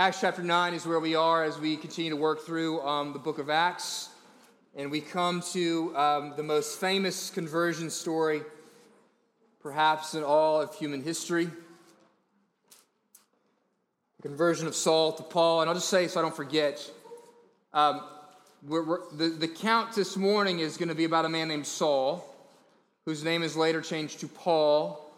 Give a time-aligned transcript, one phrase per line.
[0.00, 3.18] Acts chapter 9 is where we are as we continue to work through um, the
[3.18, 4.08] book of Acts.
[4.74, 8.40] And we come to um, the most famous conversion story,
[9.62, 11.50] perhaps in all of human history
[14.16, 15.60] the conversion of Saul to Paul.
[15.60, 16.90] And I'll just say so I don't forget
[17.74, 18.00] um,
[18.66, 21.66] we're, we're, the, the count this morning is going to be about a man named
[21.66, 22.24] Saul,
[23.04, 25.12] whose name is later changed to Paul.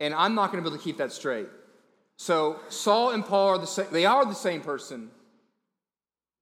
[0.00, 1.48] And I'm not going to be able to keep that straight.
[2.16, 5.10] So Saul and Paul are the same, they are the same person.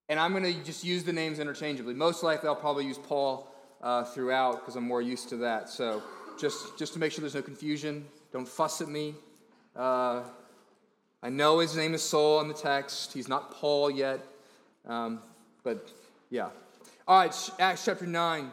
[0.09, 1.95] And I'm going to just use the names interchangeably.
[1.95, 3.49] Most likely I'll probably use Paul
[3.83, 5.69] uh, throughout because I'm more used to that.
[5.69, 6.03] So
[6.39, 9.15] just, just to make sure there's no confusion, don't fuss at me.
[9.75, 10.23] Uh,
[11.23, 13.15] I know his name is Saul in the text.
[13.15, 14.21] He's not Paul yet.
[14.87, 15.21] Um,
[15.63, 15.91] but
[16.29, 16.51] yeah.
[17.09, 18.51] All right, Acts chapter 9.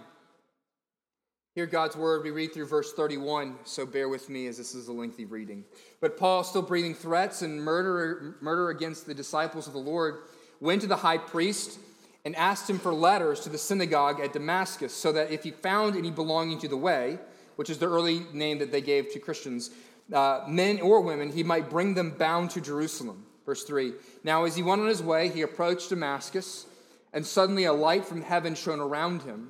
[1.54, 2.24] Hear God's word.
[2.24, 5.66] We read through verse 31, so bear with me as this is a lengthy reading.
[6.00, 10.20] But Paul, still breathing threats and murder, murder against the disciples of the Lord,
[10.62, 11.78] went to the high priest
[12.24, 15.98] and asked him for letters to the synagogue at Damascus, so that if he found
[15.98, 17.20] any belonging to the way,
[17.58, 19.72] which is the early name that they gave to Christians,
[20.14, 23.26] uh, men or women, he might bring them bound to Jerusalem.
[23.46, 23.92] Verse 3
[24.24, 26.66] Now, as he went on his way, he approached Damascus,
[27.12, 29.50] and suddenly a light from heaven shone around him.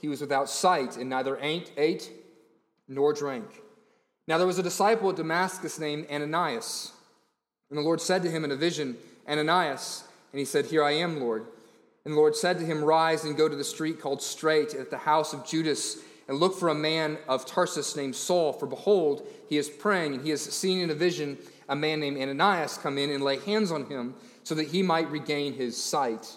[0.00, 2.10] he was without sight, and neither ate
[2.88, 3.62] nor drank.
[4.26, 6.92] Now there was a disciple at Damascus named Ananias.
[7.70, 8.96] And the Lord said to him in a vision,
[9.28, 10.04] Ananias.
[10.32, 11.46] And he said, Here I am, Lord.
[12.04, 14.90] And the Lord said to him, Rise and go to the street called Straight at
[14.90, 18.52] the house of Judas, and look for a man of Tarsus named Saul.
[18.52, 21.38] For behold, he is praying, and he has seen in a vision
[21.68, 25.10] a man named Ananias come in and lay hands on him, so that he might
[25.10, 26.36] regain his sight.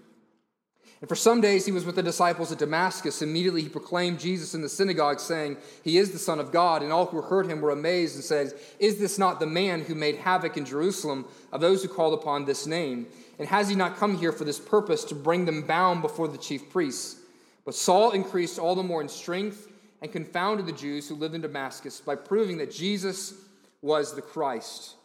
[1.01, 3.23] And for some days he was with the disciples at Damascus.
[3.23, 6.83] Immediately he proclaimed Jesus in the synagogue, saying, He is the Son of God.
[6.83, 9.95] And all who heard him were amazed and said, Is this not the man who
[9.95, 13.07] made havoc in Jerusalem of those who called upon this name?
[13.39, 16.37] And has he not come here for this purpose, to bring them bound before the
[16.37, 17.19] chief priests?
[17.65, 19.67] But Saul increased all the more in strength
[20.03, 23.33] and confounded the Jews who lived in Damascus by proving that Jesus
[23.81, 24.95] was the Christ.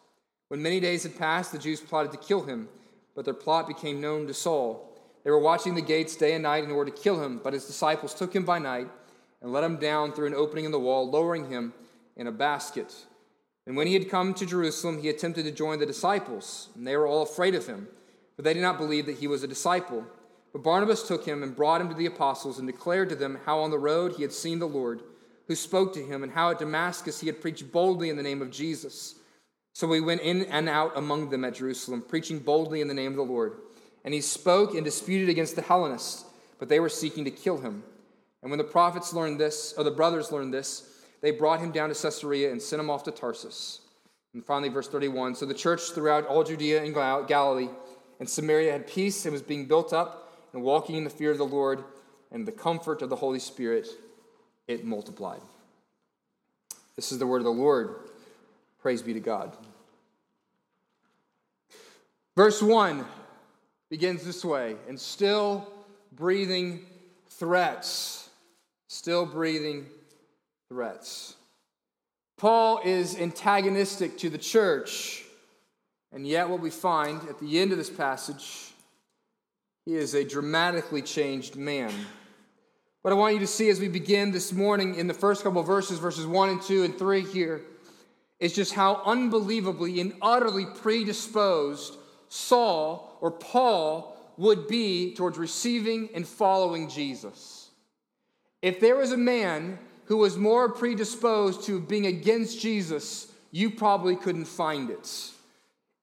[0.49, 2.69] When many days had passed, the Jews plotted to kill him,
[3.15, 4.86] but their plot became known to Saul.
[5.27, 7.67] They were watching the gates day and night in order to kill him, but his
[7.67, 8.89] disciples took him by night
[9.43, 11.75] and let him down through an opening in the wall, lowering him
[12.17, 12.95] in a basket.
[13.67, 16.97] And when he had come to Jerusalem, he attempted to join the disciples, and they
[16.97, 17.89] were all afraid of him,
[18.37, 20.05] for they did not believe that he was a disciple.
[20.53, 23.59] But Barnabas took him and brought him to the apostles and declared to them how
[23.59, 25.03] on the road he had seen the Lord,
[25.49, 28.43] who spoke to him, and how at Damascus he had preached boldly in the name
[28.43, 29.17] of Jesus.
[29.75, 33.11] So we went in and out among them at Jerusalem, preaching boldly in the name
[33.11, 33.55] of the Lord.
[34.07, 36.25] And he spoke and disputed against the Hellenists,
[36.61, 37.83] but they were seeking to kill him.
[38.41, 40.89] And when the prophets learned this, or the brothers learned this,
[41.21, 43.81] they brought him down to Caesarea and sent him off to Tarsus.
[44.33, 47.69] And finally, verse 31 So the church throughout all Judea and Galilee
[48.21, 51.39] and Samaria had peace and was being built up and walking in the fear of
[51.39, 51.83] the Lord
[52.31, 53.89] and the comfort of the Holy Spirit,
[54.69, 55.41] it multiplied.
[56.95, 57.97] This is the word of the Lord.
[58.81, 59.57] Praise be to God.
[62.37, 63.05] Verse 1
[63.91, 65.67] begins this way and still
[66.13, 66.85] breathing
[67.29, 68.31] threats.
[68.89, 69.87] Still breathing
[70.69, 71.35] threats.
[72.39, 75.25] Paul is antagonistic to the church,
[76.13, 78.73] and yet, what we find at the end of this passage,
[79.85, 81.93] he is a dramatically changed man.
[83.03, 85.63] What I want you to see as we begin this morning in the first couple
[85.63, 87.63] verses, verses 1 and 2 and 3 here,
[88.39, 91.97] is just how unbelievably and utterly predisposed
[92.29, 97.71] Saul or Paul would be towards receiving and following Jesus.
[98.63, 104.17] If there was a man who was more predisposed to being against Jesus, you probably
[104.17, 105.31] couldn't find it.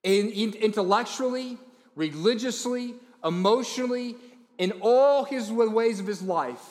[0.03, 1.57] In, in, intellectually,
[1.95, 4.15] religiously, emotionally,
[4.57, 6.63] in all his ways of his life,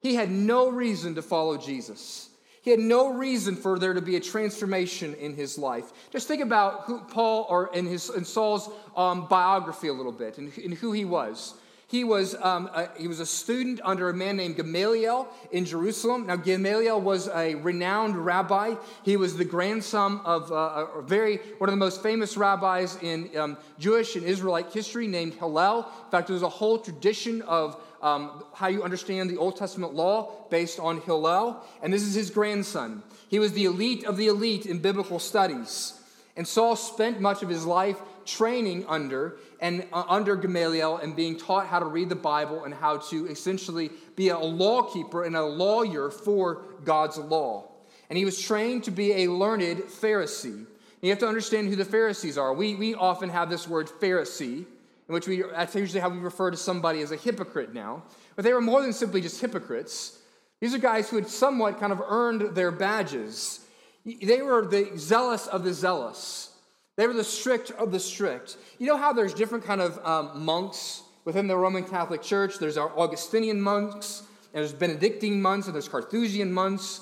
[0.00, 2.28] he had no reason to follow Jesus.
[2.64, 5.92] He had no reason for there to be a transformation in his life.
[6.10, 10.38] Just think about who Paul or in his in Saul's um, biography a little bit
[10.38, 11.52] and, and who he was.
[11.86, 16.26] He was, um, a, he was a student under a man named Gamaliel in Jerusalem.
[16.26, 18.74] Now, Gamaliel was a renowned rabbi.
[19.02, 23.30] He was the grandson of uh, a very, one of the most famous rabbis in
[23.36, 25.86] um, Jewish and Israelite history named Hillel.
[26.04, 30.46] In fact, there's a whole tradition of um, how you understand the Old Testament law
[30.50, 31.62] based on Hillel.
[31.82, 33.02] And this is his grandson.
[33.28, 36.00] He was the elite of the elite in biblical studies.
[36.36, 41.38] And Saul spent much of his life training under and uh, under Gamaliel and being
[41.38, 45.44] taught how to read the Bible and how to essentially be a lawkeeper and a
[45.44, 47.70] lawyer for God's law.
[48.08, 50.66] And he was trained to be a learned Pharisee.
[51.00, 52.54] You have to understand who the Pharisees are.
[52.54, 54.64] We, we often have this word Pharisee,
[55.06, 58.02] in which we, that's usually how we refer to somebody as a hypocrite now.
[58.36, 60.18] But they were more than simply just hypocrites.
[60.60, 63.60] These are guys who had somewhat kind of earned their badges.
[64.06, 66.53] They were the zealous of the zealous.
[66.96, 68.56] They were the strict of the strict.
[68.78, 72.58] You know how there's different kind of um, monks within the Roman Catholic Church?
[72.58, 77.00] There's our Augustinian monks, and there's Benedictine monks, and there's Carthusian monks.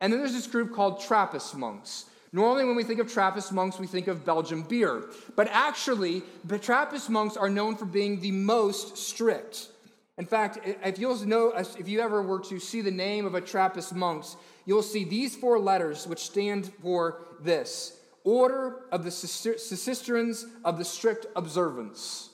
[0.00, 2.06] And then there's this group called Trappist monks.
[2.32, 5.04] Normally, when we think of Trappist monks, we think of Belgian beer.
[5.36, 9.68] But actually, the Trappist monks are known for being the most strict.
[10.16, 13.40] In fact, if you'll know, if you ever were to see the name of a
[13.40, 20.46] Trappist monks, you'll see these four letters, which stand for this Order of the Cistercians
[20.64, 22.30] of the Strict Observance.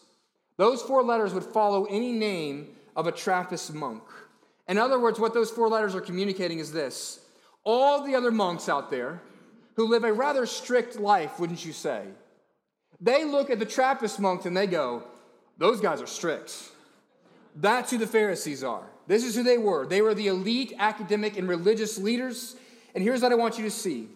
[0.57, 4.03] Those four letters would follow any name of a Trappist monk.
[4.69, 7.21] In other words, what those four letters are communicating is this
[7.65, 9.21] all the other monks out there
[9.75, 12.05] who live a rather strict life, wouldn't you say?
[13.01, 15.03] They look at the Trappist monks and they go,
[15.59, 16.55] Those guys are strict.
[17.57, 18.87] That's who the Pharisees are.
[19.07, 19.87] This is who they were.
[19.87, 22.55] They were the elite academic and religious leaders.
[22.95, 24.09] And here's what I want you to see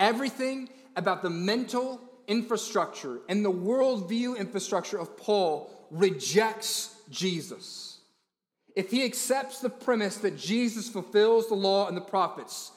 [0.00, 7.98] everything about the mental infrastructure and the worldview infrastructure of Paul rejects Jesus.
[8.76, 12.70] If he accepts the premise that Jesus fulfills the law and the prophets,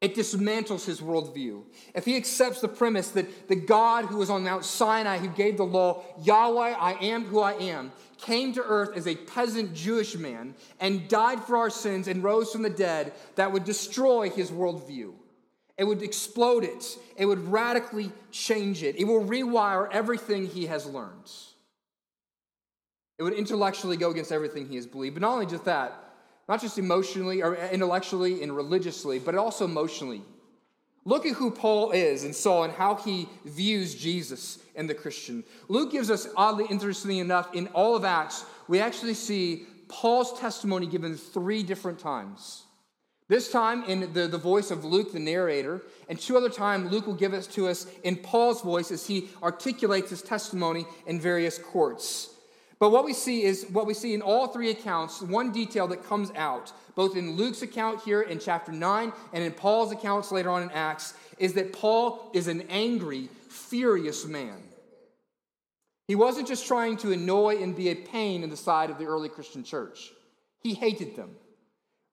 [0.00, 1.62] it dismantles his worldview.
[1.94, 5.56] If he accepts the premise that the God who was on Mount Sinai, who gave
[5.56, 10.16] the law, Yahweh, I am who I am, came to earth as a peasant Jewish
[10.16, 14.50] man and died for our sins and rose from the dead, that would destroy his
[14.50, 15.14] worldview.
[15.76, 16.84] It would explode it,
[17.16, 21.30] it would radically change it, it will rewire everything he has learned.
[23.18, 25.14] It would intellectually go against everything he has believed.
[25.14, 25.92] But not only just that,
[26.48, 30.22] not just emotionally or intellectually and religiously, but also emotionally.
[31.04, 35.44] Look at who Paul is and Saul and how he views Jesus and the Christian.
[35.68, 40.86] Luke gives us, oddly interestingly enough, in all of Acts, we actually see Paul's testimony
[40.86, 42.64] given three different times.
[43.28, 47.06] This time in the, the voice of Luke, the narrator, and two other times Luke
[47.06, 51.56] will give it to us in Paul's voice as he articulates his testimony in various
[51.56, 52.30] courts.
[52.78, 56.04] But what we see is what we see in all three accounts, one detail that
[56.04, 60.50] comes out, both in Luke's account here in chapter 9 and in Paul's accounts later
[60.50, 64.62] on in Acts, is that Paul is an angry, furious man.
[66.08, 69.06] He wasn't just trying to annoy and be a pain in the side of the
[69.06, 70.12] early Christian church,
[70.60, 71.30] he hated them.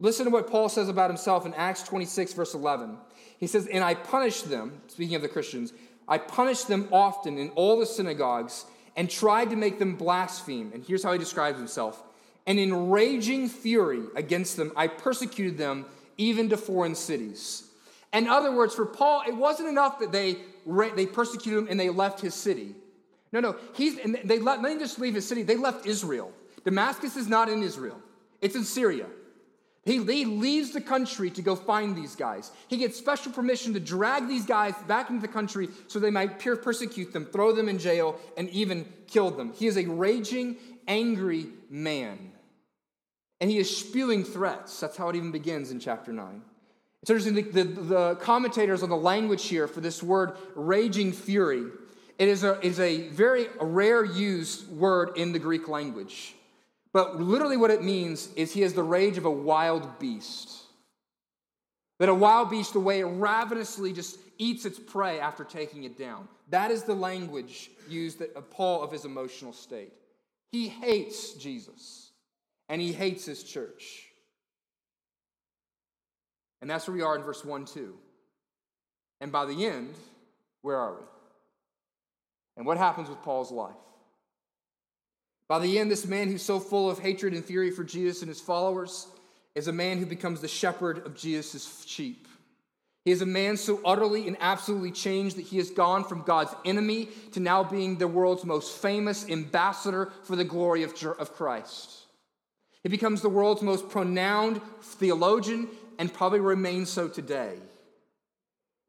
[0.01, 2.97] Listen to what Paul says about himself in Acts 26, verse 11.
[3.39, 5.73] He says, And I punished them, speaking of the Christians,
[6.07, 8.65] I punished them often in all the synagogues
[8.97, 10.71] and tried to make them blaspheme.
[10.73, 12.01] And here's how he describes himself.
[12.47, 15.85] And in raging fury against them, I persecuted them
[16.17, 17.69] even to foreign cities.
[18.11, 20.37] In other words, for Paul, it wasn't enough that they,
[20.95, 22.75] they persecuted him and they left his city.
[23.31, 26.33] No, no, he's, and they, let, they didn't just leave his city, they left Israel.
[26.65, 28.01] Damascus is not in Israel,
[28.41, 29.05] it's in Syria.
[29.83, 32.51] He, he leaves the country to go find these guys.
[32.67, 36.39] He gets special permission to drag these guys back into the country so they might
[36.39, 39.53] persecute them, throw them in jail, and even kill them.
[39.53, 40.57] He is a raging,
[40.87, 42.31] angry man.
[43.39, 44.79] And he is spewing threats.
[44.79, 46.43] That's how it even begins in chapter 9.
[47.01, 51.63] It's interesting, the, the, the commentators on the language here for this word, raging fury,
[52.19, 56.35] it is a, is a very rare used word in the Greek language.
[56.93, 60.61] But literally, what it means is he has the rage of a wild beast.
[61.99, 65.97] That a wild beast, the way it ravenously just eats its prey after taking it
[65.97, 66.27] down.
[66.49, 69.93] That is the language used of Paul of his emotional state.
[70.51, 72.11] He hates Jesus
[72.67, 74.07] and he hates his church.
[76.61, 77.95] And that's where we are in verse 1 2.
[79.21, 79.93] And by the end,
[80.61, 81.05] where are we?
[82.57, 83.75] And what happens with Paul's life?
[85.51, 88.29] By the end, this man who's so full of hatred and fury for Jesus and
[88.29, 89.07] his followers
[89.53, 92.29] is a man who becomes the shepherd of Jesus' sheep.
[93.03, 96.55] He is a man so utterly and absolutely changed that he has gone from God's
[96.63, 102.05] enemy to now being the world's most famous ambassador for the glory of, of Christ.
[102.83, 105.67] He becomes the world's most pronounced theologian
[105.99, 107.57] and probably remains so today.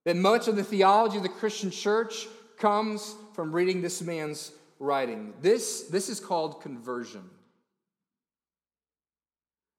[0.05, 4.53] That much of the theology of the Christian church comes from reading this man's
[4.83, 5.33] writing.
[5.41, 7.23] This, this is called conversion.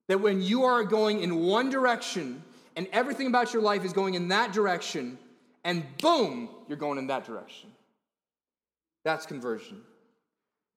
[0.07, 2.41] That when you are going in one direction
[2.75, 5.19] and everything about your life is going in that direction,
[5.63, 7.69] and boom, you're going in that direction.
[9.03, 9.81] That's conversion.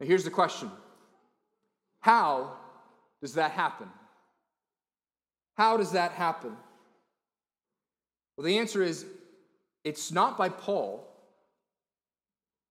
[0.01, 0.71] Now, here's the question
[2.01, 2.57] How
[3.21, 3.89] does that happen?
[5.57, 6.57] How does that happen?
[8.37, 9.07] Well, the answer is
[9.85, 11.07] it's not by Paul,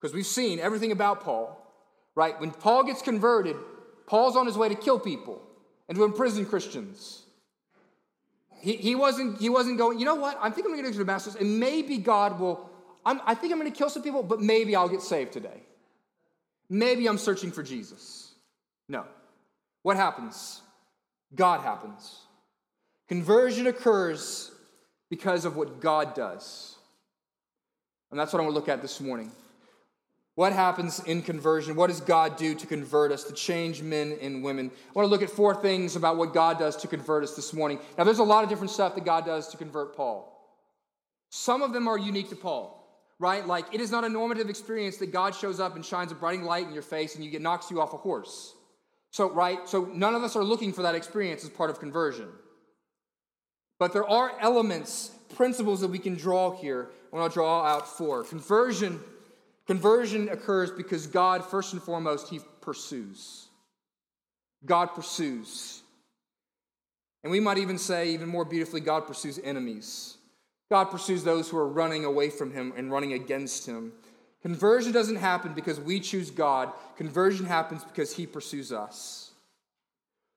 [0.00, 1.62] because we've seen everything about Paul,
[2.14, 2.38] right?
[2.40, 3.56] When Paul gets converted,
[4.06, 5.42] Paul's on his way to kill people
[5.88, 7.22] and to imprison Christians.
[8.60, 10.38] He, he, wasn't, he wasn't going, you know what?
[10.40, 12.68] I think I'm going to go to Damascus, and maybe God will,
[13.04, 15.62] I'm, I think I'm going to kill some people, but maybe I'll get saved today.
[16.68, 18.32] Maybe I'm searching for Jesus.
[18.88, 19.04] No.
[19.82, 20.62] What happens?
[21.34, 22.22] God happens.
[23.08, 24.50] Conversion occurs
[25.10, 26.76] because of what God does.
[28.10, 29.30] And that's what I'm going to look at this morning.
[30.36, 31.76] What happens in conversion?
[31.76, 34.70] What does God do to convert us, to change men and women?
[34.70, 37.54] I want to look at four things about what God does to convert us this
[37.54, 37.80] morning.
[37.96, 40.30] Now, there's a lot of different stuff that God does to convert Paul.
[41.30, 42.86] Some of them are unique to Paul,
[43.18, 43.46] right?
[43.46, 46.42] Like, it is not a normative experience that God shows up and shines a bright
[46.42, 48.54] light in your face and you get knocks you off a horse.
[49.12, 49.66] So, right?
[49.66, 52.28] So, none of us are looking for that experience as part of conversion.
[53.78, 56.90] But there are elements, principles that we can draw here.
[57.10, 58.22] I want to draw out four.
[58.24, 59.00] Conversion
[59.66, 63.48] Conversion occurs because God, first and foremost, He pursues.
[64.64, 65.82] God pursues.
[67.22, 70.16] And we might even say, even more beautifully, God pursues enemies.
[70.70, 73.92] God pursues those who are running away from Him and running against Him.
[74.42, 79.32] Conversion doesn't happen because we choose God, conversion happens because He pursues us.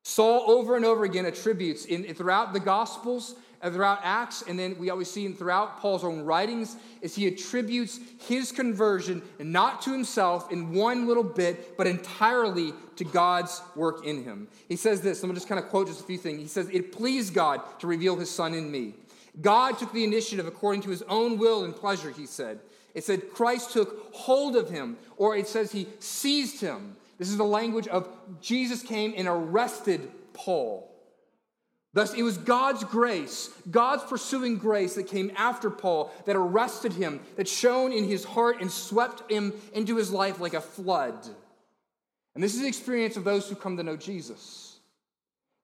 [0.04, 4.78] Saul, over and over again, attributes in, throughout the Gospels and throughout Acts, and then
[4.80, 9.92] we always see in throughout Paul's own writings, is he attributes his conversion not to
[9.92, 14.48] himself in one little bit, but entirely to God's work in him.
[14.68, 16.39] He says this, I'm gonna just kind of quote just a few things.
[16.39, 18.94] He says, It pleased God to reveal his son in me.
[19.42, 22.60] God took the initiative according to his own will and pleasure, he said.
[22.94, 26.96] It said Christ took hold of him, or it says he seized him.
[27.18, 28.10] This is the language of
[28.42, 30.88] Jesus came and arrested Paul.
[31.93, 37.19] Thus, it was God's grace, God's pursuing grace that came after Paul, that arrested him,
[37.36, 41.15] that shone in his heart and swept him into his life like a flood.
[42.36, 44.79] And this is the experience of those who come to know Jesus.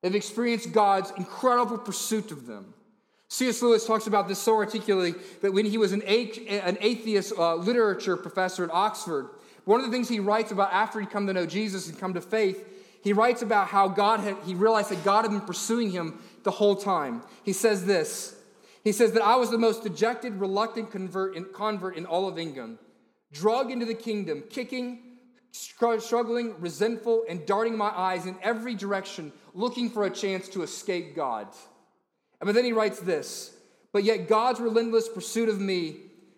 [0.01, 2.74] They've experienced God's incredible pursuit of them.
[3.27, 3.62] C.S.
[3.62, 8.63] Lewis talks about this so articulately that when he was an, atheist uh, literature professor
[8.63, 9.29] at Oxford,
[9.65, 12.13] one of the things he writes about after he'd come to know Jesus and come
[12.13, 12.75] to faith
[13.06, 16.50] he writes about how God had, he realized that God had been pursuing him the
[16.50, 17.22] whole time.
[17.44, 18.36] He says this
[18.84, 22.40] He says that I was the most dejected, reluctant convert in, convert in all of
[22.40, 22.80] England,
[23.32, 25.18] drug into the kingdom, kicking,
[25.52, 31.16] struggling, resentful, and darting my eyes in every direction, looking for a chance to escape
[31.16, 31.48] God.
[32.40, 33.56] But then he writes this
[33.94, 35.98] But yet God's relentless pursuit of me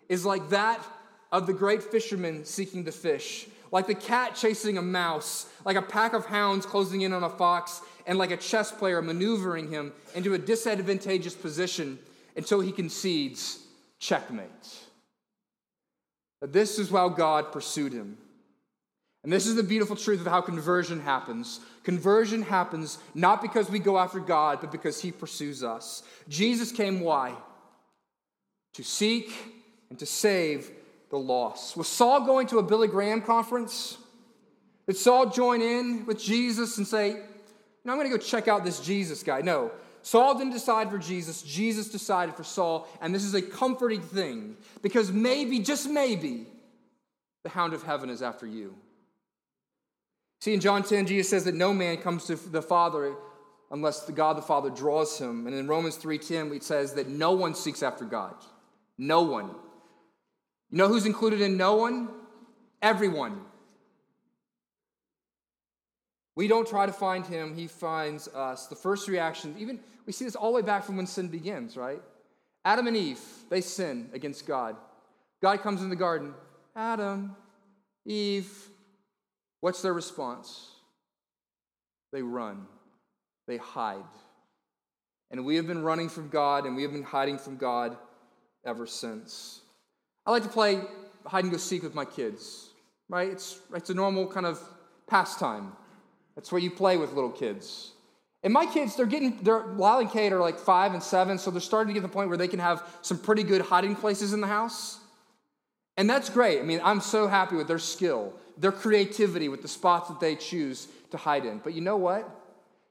[0.10, 0.86] is like that
[1.32, 5.82] of the great fisherman seeking the fish like the cat chasing a mouse, like a
[5.82, 9.94] pack of hounds closing in on a fox, and like a chess player maneuvering him
[10.16, 12.00] into a disadvantageous position
[12.36, 13.60] until he concedes
[14.00, 14.48] checkmate.
[16.40, 18.18] But this is how God pursued him.
[19.24, 21.60] And this is the beautiful truth of how conversion happens.
[21.84, 26.04] Conversion happens not because we go after God, but because he pursues us.
[26.30, 27.34] Jesus came why?
[28.76, 29.34] To seek
[29.90, 30.72] and to save
[31.10, 31.76] the loss.
[31.76, 33.98] Was Saul going to a Billy Graham conference?
[34.88, 37.22] Did Saul join in with Jesus and say,
[37.84, 39.42] no, I'm going to go check out this Jesus guy?
[39.42, 39.72] No.
[40.02, 44.56] Saul didn't decide for Jesus, Jesus decided for Saul, and this is a comforting thing
[44.82, 46.48] because maybe, just maybe,
[47.44, 48.76] the hound of heaven is after you.
[50.40, 53.16] See, in John 10, Jesus says that no man comes to the Father
[53.72, 55.48] unless the God the Father draws him.
[55.48, 58.36] And in Romans 3:10 it says that no one seeks after God.
[58.98, 59.56] No one.
[60.70, 62.10] You know who's included in no one?
[62.82, 63.42] Everyone.
[66.36, 68.68] We don't try to find him, he finds us.
[68.68, 71.76] The first reaction, even we see this all the way back from when sin begins,
[71.76, 72.02] right?
[72.64, 73.20] Adam and Eve,
[73.50, 74.76] they sin against God.
[75.42, 76.34] God comes in the garden.
[76.76, 77.36] Adam,
[78.06, 78.52] Eve,
[79.62, 80.70] what's their response?
[82.12, 82.68] They run,
[83.48, 84.04] they hide.
[85.32, 87.98] And we have been running from God and we have been hiding from God
[88.64, 89.62] ever since.
[90.28, 90.82] I like to play
[91.26, 92.72] hide and go seek with my kids,
[93.08, 93.30] right?
[93.30, 94.60] It's, it's a normal kind of
[95.08, 95.72] pastime.
[96.36, 97.94] That's what you play with little kids.
[98.44, 101.50] And my kids, they're getting, they're, Lyle and Kate are like five and seven, so
[101.50, 103.96] they're starting to get to the point where they can have some pretty good hiding
[103.96, 105.00] places in the house.
[105.96, 106.60] And that's great.
[106.60, 110.36] I mean, I'm so happy with their skill, their creativity with the spots that they
[110.36, 111.60] choose to hide in.
[111.60, 112.30] But you know what?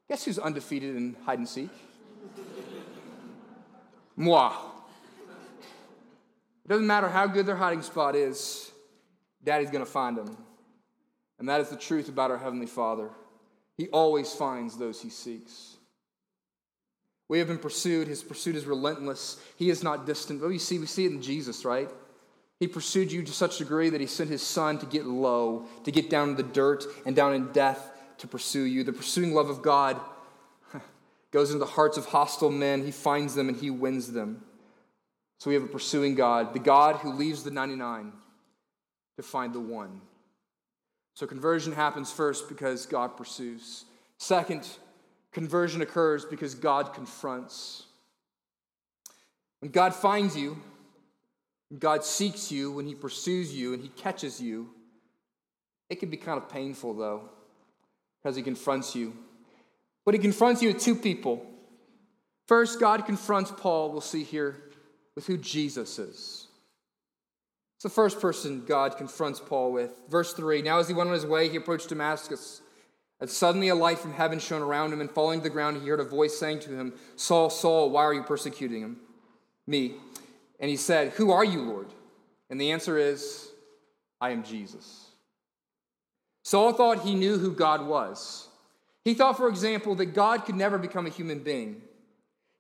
[0.09, 1.71] Guess who's undefeated in hide and seek?
[4.17, 4.53] Moi.
[6.67, 8.73] It doesn't matter how good their hiding spot is,
[9.45, 10.37] daddy's going to find them.
[11.39, 13.09] And that is the truth about our Heavenly Father.
[13.77, 15.77] He always finds those he seeks.
[17.29, 18.09] We have been pursued.
[18.09, 19.41] His pursuit is relentless.
[19.55, 20.41] He is not distant.
[20.41, 21.89] But we see, we see it in Jesus, right?
[22.59, 25.67] He pursued you to such a degree that he sent his son to get low,
[25.85, 28.83] to get down in the dirt and down in death to pursue you.
[28.83, 30.01] The pursuing love of God
[31.31, 32.85] goes into the hearts of hostile men.
[32.85, 34.43] He finds them and he wins them.
[35.39, 38.13] So we have a pursuing God, the God who leaves the 99
[39.17, 40.01] to find the one.
[41.15, 43.85] So conversion happens first because God pursues.
[44.19, 44.69] Second,
[45.33, 47.85] conversion occurs because God confronts.
[49.61, 50.59] When God finds you,
[51.71, 54.71] when God seeks you, when He pursues you and He catches you,
[55.89, 57.31] it can be kind of painful though,
[58.23, 59.17] because He confronts you.
[60.05, 61.47] But He confronts you with two people.
[62.47, 64.57] First, God confronts Paul, we'll see here,
[65.17, 66.47] with who Jesus is.
[67.77, 69.91] It's the first person God confronts Paul with.
[70.09, 72.61] Verse 3 Now, as he went on his way, he approached Damascus.
[73.19, 75.89] And suddenly a light from heaven shone around him, and falling to the ground, he
[75.89, 78.99] heard a voice saying to him, Saul, Saul, why are you persecuting him?
[79.67, 79.95] Me.
[80.61, 81.89] And he said, Who are you, Lord?
[82.51, 83.49] And the answer is,
[84.21, 85.07] I am Jesus.
[86.45, 88.49] Saul thought he knew who God was.
[89.05, 91.83] He thought, for example, that God could never become a human being.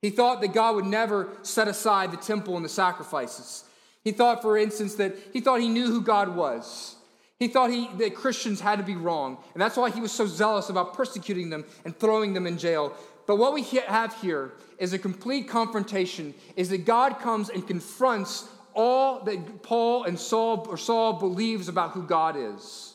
[0.06, 3.64] He thought that God would never set aside the temple and the sacrifices.
[4.04, 6.94] He thought, for instance, that he thought he knew who God was.
[7.40, 9.36] He thought he, that Christians had to be wrong.
[9.52, 12.94] And that's why he was so zealous about persecuting them and throwing them in jail.
[13.26, 18.48] But what we have here is a complete confrontation, is that God comes and confronts
[18.74, 22.94] all that Paul and Saul or Saul believes about who God is.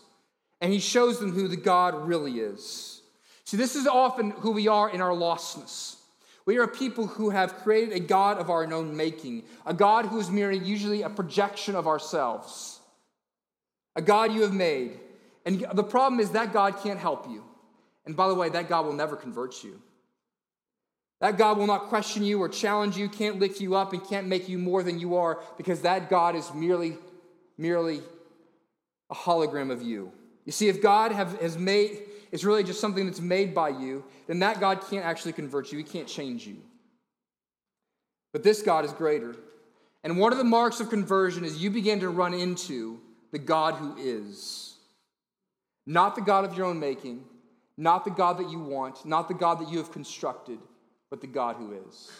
[0.61, 3.01] And he shows them who the God really is.
[3.43, 5.97] See, this is often who we are in our lostness.
[6.51, 10.19] We are people who have created a God of our own making, a God who
[10.19, 12.81] is merely usually a projection of ourselves,
[13.95, 14.99] a God you have made.
[15.45, 17.45] And the problem is that God can't help you.
[18.05, 19.81] And by the way, that God will never convert you.
[21.21, 24.27] That God will not question you or challenge you, can't lift you up, and can't
[24.27, 26.97] make you more than you are because that God is merely,
[27.57, 28.01] merely
[29.09, 30.11] a hologram of you.
[30.43, 34.03] You see, if God have, has made, is really just something that's made by you,
[34.27, 35.77] then that God can't actually convert you.
[35.77, 36.57] He can't change you.
[38.31, 39.35] But this God is greater.
[40.03, 42.99] And one of the marks of conversion is you begin to run into
[43.31, 44.75] the God who is.
[45.85, 47.23] Not the God of your own making,
[47.77, 50.59] not the God that you want, not the God that you have constructed,
[51.09, 52.11] but the God who is.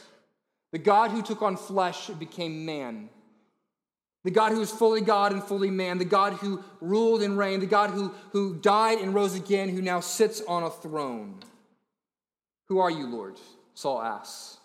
[0.71, 3.10] The God who took on flesh and became man
[4.23, 7.62] the God who is fully God and fully man, the God who ruled and reigned,
[7.62, 11.39] the God who, who died and rose again, who now sits on a throne.
[12.67, 13.38] Who are you, Lord?
[13.73, 14.60] Saul asks.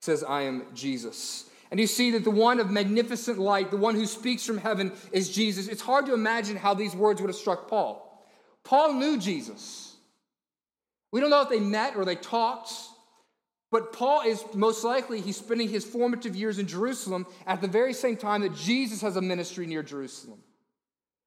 [0.00, 1.50] He says, I am Jesus.
[1.70, 4.92] And you see that the one of magnificent light, the one who speaks from heaven,
[5.10, 5.66] is Jesus.
[5.66, 8.24] It's hard to imagine how these words would have struck Paul.
[8.62, 9.96] Paul knew Jesus.
[11.10, 12.72] We don't know if they met or they talked.
[13.70, 17.92] But Paul is most likely, he's spending his formative years in Jerusalem at the very
[17.92, 20.38] same time that Jesus has a ministry near Jerusalem.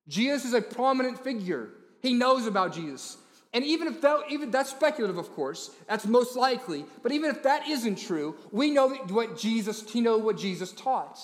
[0.08, 1.69] Jesus is a prominent figure.
[2.02, 3.17] He knows about Jesus.
[3.54, 6.86] And even if that, even that's speculative, of course, that's most likely.
[7.04, 11.19] But even if that isn't true, we know what Jesus, he know what Jesus taught.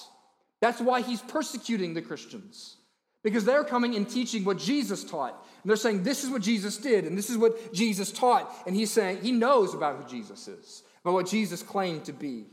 [0.60, 2.78] That's why he's persecuting the Christians.
[3.24, 5.46] Because they're coming and teaching what Jesus taught.
[5.64, 8.54] And they're saying, this is what Jesus did, and this is what Jesus taught.
[8.68, 12.48] And he's saying, he knows about who Jesus is but what Jesus claimed to be.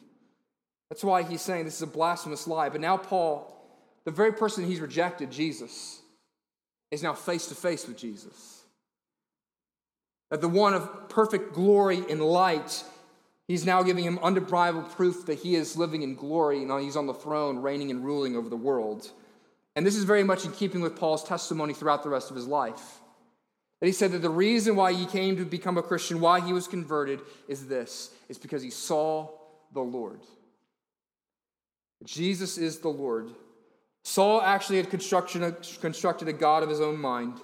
[0.90, 2.68] That's why he's saying this is a blasphemous lie.
[2.68, 3.50] But now, Paul,
[4.04, 6.00] the very person he's rejected, Jesus,
[6.90, 8.62] is now face to face with Jesus.
[10.30, 12.84] That the one of perfect glory and light,
[13.48, 17.06] he's now giving him undeniable proof that he is living in glory and he's on
[17.06, 19.10] the throne, reigning and ruling over the world.
[19.74, 22.46] And this is very much in keeping with Paul's testimony throughout the rest of his
[22.46, 23.00] life.
[23.80, 26.52] That he said that the reason why he came to become a Christian, why he
[26.52, 29.28] was converted, is this it's because he saw
[29.74, 30.20] the Lord.
[32.02, 33.28] Jesus is the Lord.
[34.04, 37.34] Saul actually had constructed a God of his own mind.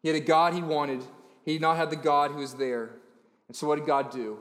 [0.00, 1.02] He had a God he wanted.
[1.44, 2.90] He did not have the God who was there.
[3.48, 4.38] And so, what did God do?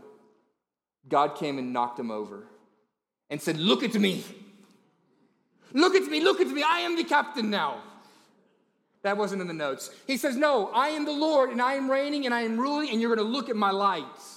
[1.10, 2.44] God came and knocked him over
[3.32, 4.24] and said, Look at me.
[5.74, 6.22] Look at me.
[6.22, 6.62] Look at me.
[6.62, 7.82] I am the captain now.
[9.02, 9.90] That wasn't in the notes.
[10.06, 12.92] He says, No, I am the Lord, and I am reigning, and I am ruling,
[12.92, 14.37] and you're going to look at my lights.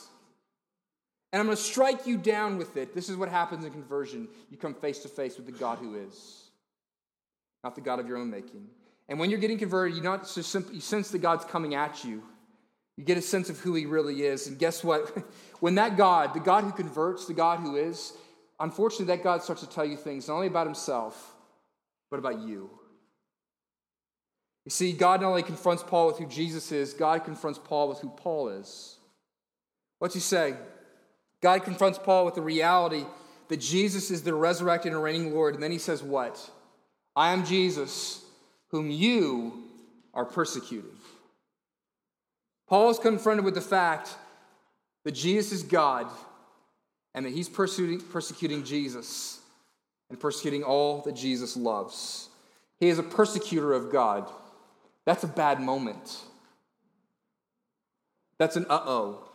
[1.33, 2.95] And I'm going to strike you down with it.
[2.95, 4.29] This is what happens in conversion.
[4.51, 6.51] You come face to face with the God who is,
[7.62, 8.66] not the God of your own making.
[9.09, 12.05] And when you're getting converted, you not just simply you sense that God's coming at
[12.05, 12.23] you.
[12.97, 14.47] You get a sense of who He really is.
[14.47, 15.16] And guess what?
[15.61, 18.12] when that God, the God who converts, the God who is,
[18.59, 21.35] unfortunately, that God starts to tell you things not only about Himself,
[22.11, 22.71] but about you.
[24.64, 27.99] You see, God not only confronts Paul with who Jesus is, God confronts Paul with
[27.99, 28.97] who Paul is.
[29.99, 30.57] What's He say?
[31.40, 33.05] God confronts Paul with the reality
[33.48, 35.55] that Jesus is the resurrected and reigning Lord.
[35.55, 36.50] And then he says, What?
[37.16, 38.24] I am Jesus,
[38.68, 39.64] whom you
[40.14, 40.90] are persecuting.
[42.68, 44.14] Paul is confronted with the fact
[45.05, 46.07] that Jesus is God
[47.14, 49.40] and that he's persecuting, persecuting Jesus
[50.09, 52.29] and persecuting all that Jesus loves.
[52.79, 54.31] He is a persecutor of God.
[55.05, 56.18] That's a bad moment.
[58.38, 59.30] That's an uh oh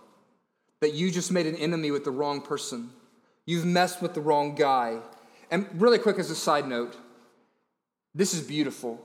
[0.86, 2.92] that you just made an enemy with the wrong person.
[3.48, 5.00] You've messed with the wrong guy.
[5.50, 6.96] And really quick, as a side note,
[8.14, 9.04] this is beautiful.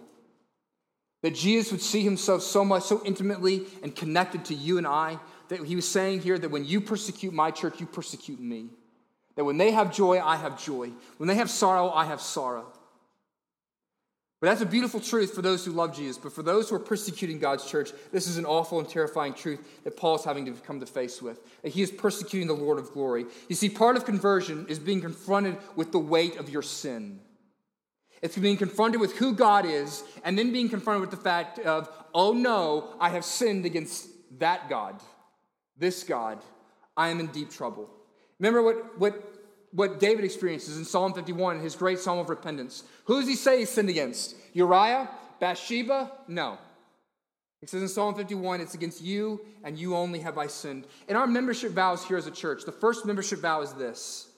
[1.22, 5.18] That Jesus would see himself so much, so intimately and connected to you and I,
[5.48, 8.66] that he was saying here that when you persecute my church, you persecute me.
[9.36, 10.90] That when they have joy, I have joy.
[11.16, 12.66] When they have sorrow, I have sorrow.
[14.40, 16.16] But that's a beautiful truth for those who love Jesus.
[16.16, 19.60] But for those who are persecuting God's church, this is an awful and terrifying truth
[19.84, 21.38] that Paul is having to come to face with.
[21.62, 23.26] That he is persecuting the Lord of glory.
[23.50, 27.20] You see, part of conversion is being confronted with the weight of your sin.
[28.22, 31.90] It's being confronted with who God is, and then being confronted with the fact of,
[32.14, 35.00] oh no, I have sinned against that God,
[35.76, 36.38] this God.
[36.96, 37.90] I am in deep trouble.
[38.38, 39.39] Remember what, what
[39.72, 42.82] what David experiences in Psalm 51, his great psalm of repentance.
[43.04, 44.34] Who does he say he sinned against?
[44.52, 45.08] Uriah?
[45.38, 46.12] Bathsheba?
[46.28, 46.58] No.
[47.60, 50.86] He says in Psalm 51, it's against you and you only have I sinned.
[51.08, 54.28] In our membership vows here as a church, the first membership vow is this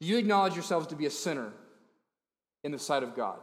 [0.00, 1.52] Do you acknowledge yourselves to be a sinner
[2.62, 3.38] in the sight of God?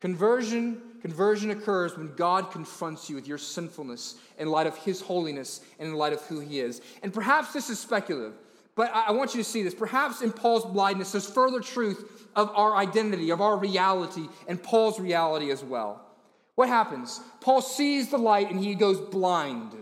[0.00, 5.60] Conversion, conversion occurs when God confronts you with your sinfulness in light of his holiness
[5.78, 6.80] and in light of who he is.
[7.02, 8.34] And perhaps this is speculative.
[8.78, 9.74] But I want you to see this.
[9.74, 15.00] Perhaps in Paul's blindness, there's further truth of our identity, of our reality, and Paul's
[15.00, 16.00] reality as well.
[16.54, 17.20] What happens?
[17.40, 19.72] Paul sees the light and he goes blind.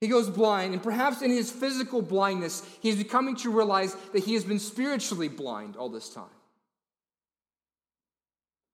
[0.00, 4.24] He goes blind, and perhaps in his physical blindness, he is becoming to realize that
[4.24, 6.24] he has been spiritually blind all this time.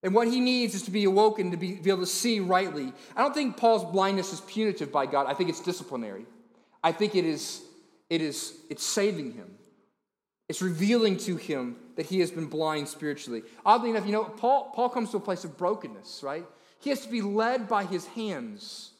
[0.05, 2.93] And what he needs is to be awoken to be, be able to see rightly.
[3.17, 5.27] I don't think Paul's blindness is punitive by God.
[5.27, 6.25] I think it's disciplinary.
[6.85, 7.63] I think it is
[8.11, 9.51] it is it's saving him.
[10.49, 13.43] It's revealing to him that he has been blind spiritually.
[13.65, 16.45] Oddly enough, you know, Paul, Paul comes to a place of brokenness, right?
[16.79, 18.91] He has to be led by his hands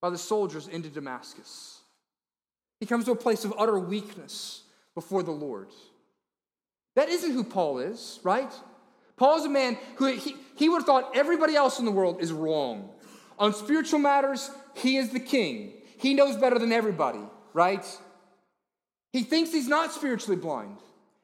[0.00, 1.80] by the soldiers into Damascus.
[2.80, 4.62] He comes to a place of utter weakness
[4.94, 5.68] before the Lord.
[6.96, 8.52] That isn't who Paul is, right?
[9.16, 12.20] Paul is a man who he, he would have thought everybody else in the world
[12.20, 12.90] is wrong.
[13.38, 15.72] On spiritual matters, he is the king.
[15.98, 17.20] He knows better than everybody,
[17.52, 17.84] right?
[19.14, 20.76] He thinks he's not spiritually blind.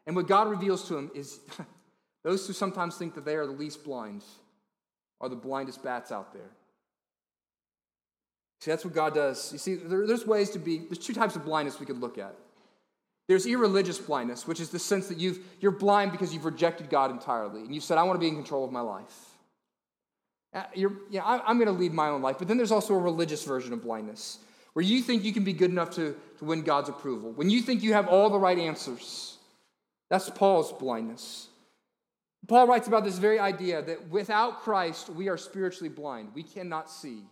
[0.06, 1.40] And what God reveals to him is
[2.22, 4.22] those who sometimes think that they are the least blind
[5.20, 6.50] are the blindest bats out there.
[8.60, 9.52] See, that's what God does.
[9.52, 12.16] You see, there, there's ways to be, there's two types of blindness we could look
[12.16, 12.36] at.
[13.26, 17.10] There's irreligious blindness, which is the sense that you've, you're blind because you've rejected God
[17.10, 17.62] entirely.
[17.62, 19.30] And you said, I want to be in control of my life.
[20.54, 22.36] Uh, you're, yeah, I, I'm going to lead my own life.
[22.38, 24.38] But then there's also a religious version of blindness
[24.72, 27.60] where you think you can be good enough to, to win God's approval, when you
[27.62, 29.36] think you have all the right answers.
[30.08, 31.48] That's Paul's blindness.
[32.48, 36.30] Paul writes about this very idea that without Christ, we are spiritually blind.
[36.34, 37.22] We cannot see.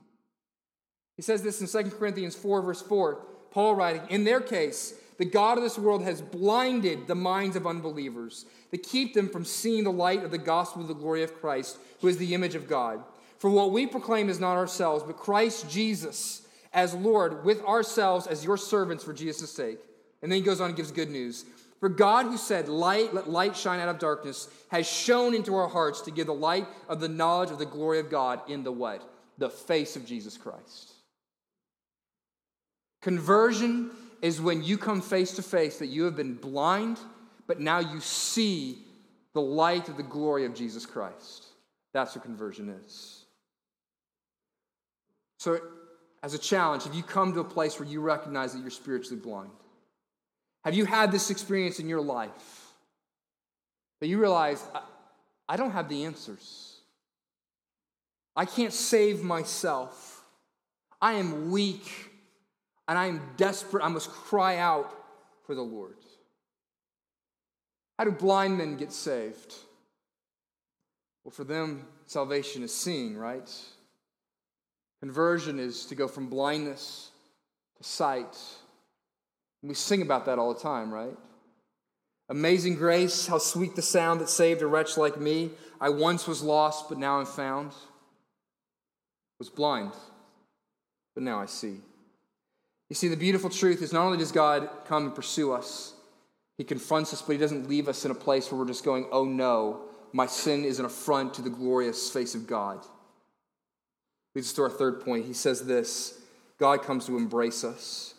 [1.17, 3.27] He says this in 2 Corinthians 4, verse 4.
[3.51, 7.67] Paul writing, In their case, the God of this world has blinded the minds of
[7.67, 11.41] unbelievers to keep them from seeing the light of the gospel of the glory of
[11.41, 13.03] Christ, who is the image of God.
[13.39, 18.45] For what we proclaim is not ourselves, but Christ Jesus as Lord with ourselves as
[18.45, 19.79] your servants for Jesus' sake.
[20.23, 21.45] And then he goes on and gives good news.
[21.81, 25.69] For God, who said, Light, let light shine out of darkness, has shone into our
[25.69, 28.73] hearts to give the light of the knowledge of the glory of God in the
[28.73, 29.09] what?
[29.39, 30.93] The face of Jesus Christ.
[33.01, 33.91] Conversion
[34.23, 36.99] is when you come face to face that you have been blind,
[37.47, 38.79] but now you see
[39.35, 41.47] the light of the glory of Jesus Christ.
[41.93, 43.25] That's what conversion is.
[45.39, 45.61] So,
[46.23, 49.21] as a challenge, have you come to a place where you recognize that you're spiritually
[49.21, 49.51] blind?
[50.65, 52.73] Have you had this experience in your life
[54.01, 54.83] that you realize, I,
[55.49, 56.81] I don't have the answers?
[58.35, 60.25] I can't save myself.
[61.01, 62.11] I am weak
[62.87, 63.85] and I am desperate.
[63.85, 64.95] I must cry out
[65.47, 65.97] for the Lord.
[67.99, 69.55] How do blind men get saved?
[71.25, 73.51] Well, for them, salvation is seeing, right?
[75.01, 77.11] Conversion is to go from blindness
[77.77, 78.37] to sight.
[79.63, 81.17] And we sing about that all the time, right?
[82.29, 85.51] Amazing grace, how sweet the sound that saved a wretch like me.
[85.81, 87.73] I once was lost, but now I'm found.
[89.39, 89.93] Was blind,
[91.15, 91.77] but now I see.
[92.91, 95.95] You see, the beautiful truth is not only does God come and pursue us,
[96.57, 99.07] He confronts us, but He doesn't leave us in a place where we're just going,
[99.13, 99.83] oh no,
[100.13, 102.85] my sin is an affront to the glorious face of God.
[104.39, 105.27] Leads us to our third point.
[105.27, 106.21] He says this
[106.61, 108.15] God comes to embrace us.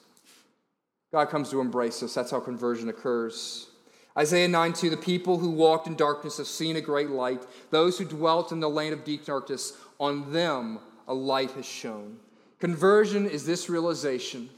[1.14, 2.14] God comes to embrace us.
[2.14, 3.70] That's how conversion occurs.
[4.18, 7.48] Isaiah 9 2 The people who walked in darkness have seen a great light.
[7.70, 12.18] Those who dwelt in the land of deep darkness, on them a light has shone.
[12.60, 14.50] Conversion is this realization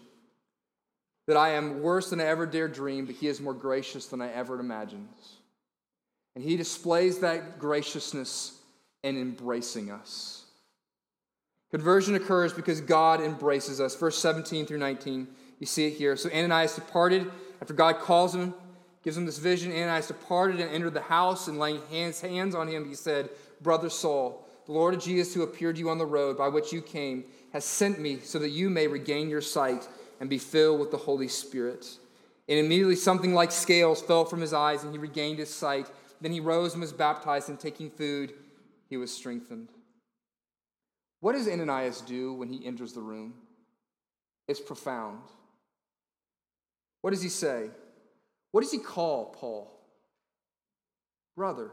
[1.27, 4.19] that I am worse than I ever dared dream, but He is more gracious than
[4.19, 5.09] I ever imagined.
[6.33, 8.57] And He displays that graciousness
[9.03, 10.40] in embracing us.
[11.71, 13.95] Conversion occurs because God embraces us.
[13.95, 15.27] Verse 17 through 19,
[15.59, 16.17] you see it here.
[16.17, 17.31] So Ananias departed
[17.61, 18.53] after God calls him,
[19.03, 19.71] gives him this vision.
[19.71, 23.29] Ananias departed and entered the house, and laying hands, hands on him, he said,
[23.61, 26.81] Brother Saul, the Lord Jesus who appeared to you on the road by which you
[26.81, 29.87] came has sent me so that you may regain your sight
[30.19, 31.85] and be filled with the Holy Spirit.
[32.49, 35.89] And immediately something like scales fell from his eyes, and he regained his sight.
[36.19, 38.33] Then he rose and was baptized, and taking food,
[38.89, 39.69] he was strengthened.
[41.21, 43.33] What does Ananias do when he enters the room?
[44.47, 45.19] It's profound.
[47.01, 47.69] What does he say?
[48.51, 49.71] What does he call Paul?
[51.37, 51.71] Brother.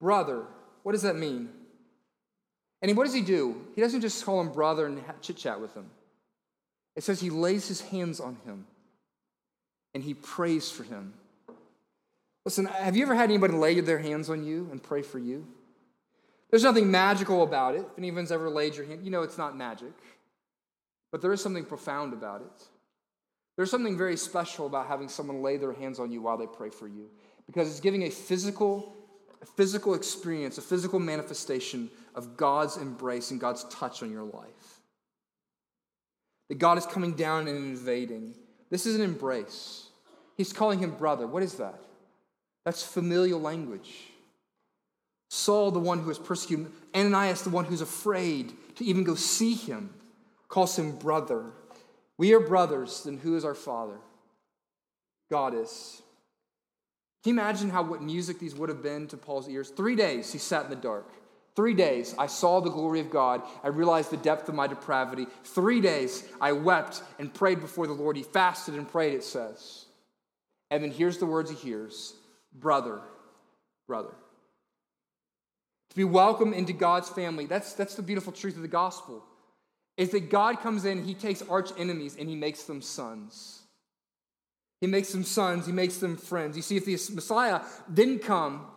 [0.00, 0.46] Brother.
[0.82, 1.50] What does that mean?
[2.80, 3.64] And what does he do?
[3.74, 5.90] He doesn't just call him brother and chit chat with him.
[6.96, 8.66] It says he lays his hands on him
[9.94, 11.14] and he prays for him.
[12.44, 15.46] Listen, have you ever had anybody lay their hands on you and pray for you?
[16.52, 17.80] There's nothing magical about it.
[17.80, 19.94] If anyone's ever laid your hand, you know it's not magic.
[21.10, 22.68] But there is something profound about it.
[23.56, 26.70] There's something very special about having someone lay their hands on you while they pray
[26.70, 27.08] for you
[27.46, 28.96] because it's giving a physical
[29.40, 34.80] a physical experience, a physical manifestation of God's embrace and God's touch on your life.
[36.48, 38.34] That God is coming down and invading.
[38.70, 39.88] This is an embrace.
[40.36, 41.26] He's calling him brother.
[41.26, 41.82] What is that?
[42.64, 44.11] That's familial language.
[45.34, 49.54] Saul, the one who is persecuted, Ananias, the one who's afraid to even go see
[49.54, 49.88] him,
[50.46, 51.46] calls him brother.
[52.18, 53.96] We are brothers, then who is our father?
[55.30, 56.02] God is.
[57.22, 59.70] Can you imagine how what music these would have been to Paul's ears?
[59.70, 61.10] Three days he sat in the dark.
[61.56, 63.40] Three days I saw the glory of God.
[63.64, 65.26] I realized the depth of my depravity.
[65.44, 68.18] Three days I wept and prayed before the Lord.
[68.18, 69.86] He fasted and prayed, it says.
[70.70, 72.12] And then here's the words he hears
[72.52, 73.00] Brother,
[73.86, 74.12] brother.
[75.92, 79.22] To be welcomed into God's family, that's, that's the beautiful truth of the gospel,
[79.98, 83.60] is that God comes in, he takes arch enemies, and he makes them sons.
[84.80, 86.56] He makes them sons, he makes them friends.
[86.56, 87.60] You see, if the Messiah
[87.92, 88.68] didn't come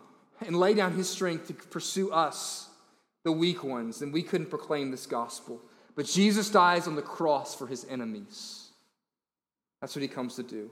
[0.45, 2.67] and lay down his strength to pursue us,
[3.23, 5.61] the weak ones, then we couldn't proclaim this gospel.
[5.95, 8.71] But Jesus dies on the cross for his enemies.
[9.79, 10.69] That's what he comes to do.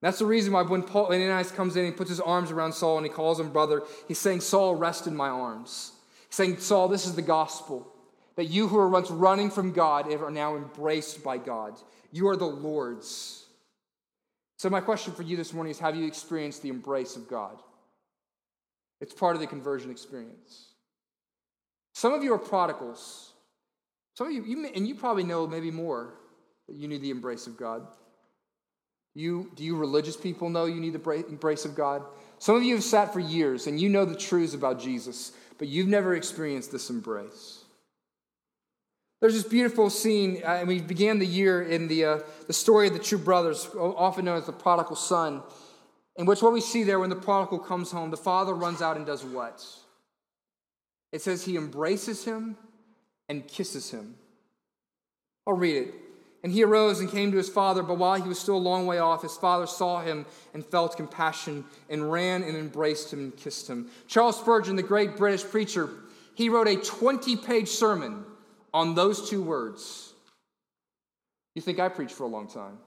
[0.00, 2.98] That's the reason why when Paul Ananias comes in, he puts his arms around Saul
[2.98, 3.82] and he calls him brother.
[4.06, 5.92] He's saying, Saul, rest in my arms.
[6.28, 7.92] He's saying, Saul, this is the gospel.
[8.36, 11.74] That you who were once running from God are now embraced by God.
[12.12, 13.44] You are the Lord's.
[14.56, 17.60] So, my question for you this morning is Have you experienced the embrace of God?
[19.00, 20.68] It's part of the conversion experience.
[21.94, 23.32] Some of you are prodigals.
[24.14, 26.14] Some of you, you and you probably know maybe more
[26.68, 27.86] that you need the embrace of God.
[29.14, 32.02] You, do you religious people know you need the embrace of God?
[32.38, 35.68] Some of you have sat for years and you know the truths about Jesus, but
[35.68, 37.64] you've never experienced this embrace.
[39.20, 42.86] There's this beautiful scene, uh, and we began the year in the, uh, the story
[42.86, 45.42] of the two brothers, often known as the prodigal son,
[46.16, 48.96] in which what we see there when the prodigal comes home, the father runs out
[48.96, 49.64] and does what?
[51.12, 52.56] It says he embraces him
[53.28, 54.14] and kisses him.
[55.46, 55.94] I'll read it.
[56.42, 58.86] And he arose and came to his father, but while he was still a long
[58.86, 60.24] way off, his father saw him
[60.54, 63.90] and felt compassion and ran and embraced him and kissed him.
[64.06, 65.90] Charles Spurgeon, the great British preacher,
[66.34, 68.24] he wrote a 20 page sermon
[68.72, 70.12] on those two words.
[71.56, 72.78] You think I preach for a long time?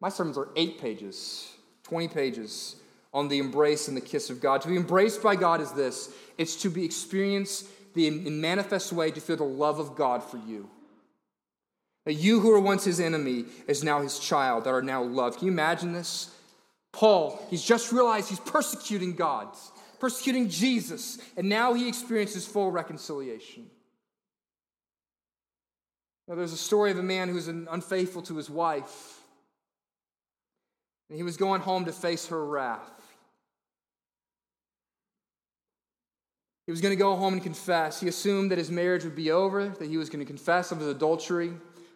[0.00, 1.52] My sermons are eight pages,
[1.84, 2.76] 20 pages
[3.12, 4.60] on the embrace and the kiss of God.
[4.62, 9.12] To be embraced by God is this it's to be experienced the in manifest way
[9.12, 10.68] to feel the love of God for you.
[12.06, 15.38] You who were once his enemy is now his child, that are now loved.
[15.38, 16.30] Can you imagine this?
[16.92, 19.48] Paul, he's just realized he's persecuting God,
[19.98, 23.66] persecuting Jesus, and now he experiences full reconciliation.
[26.28, 29.20] Now, there's a story of a man who's unfaithful to his wife,
[31.08, 33.02] and he was going home to face her wrath.
[36.66, 38.00] He was going to go home and confess.
[38.00, 40.78] He assumed that his marriage would be over, that he was going to confess of
[40.78, 41.52] his adultery,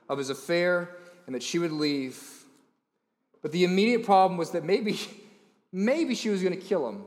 [0.08, 2.22] of his affair, and that she would leave.
[3.42, 4.98] But the immediate problem was that maybe,
[5.72, 7.04] maybe she was going to kill him.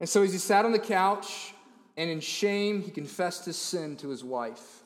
[0.00, 1.54] And so as he sat on the couch,
[1.96, 4.82] and in shame, he confessed his sin to his wife.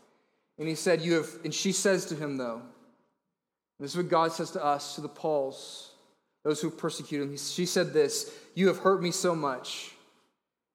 [0.59, 2.63] And he said, You have, and she says to him, though,
[3.81, 5.91] this is what God says to us, to the Pauls,
[6.45, 7.37] those who persecute him.
[7.37, 9.93] She said this You have hurt me so much,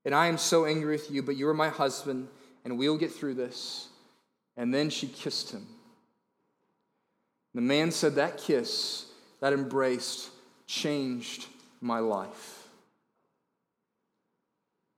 [0.03, 2.27] and I am so angry with you, but you are my husband,
[2.65, 3.87] and we will get through this.
[4.57, 5.67] And then she kissed him.
[7.53, 9.05] The man said, That kiss,
[9.41, 10.29] that embrace,
[10.67, 11.47] changed
[11.81, 12.67] my life.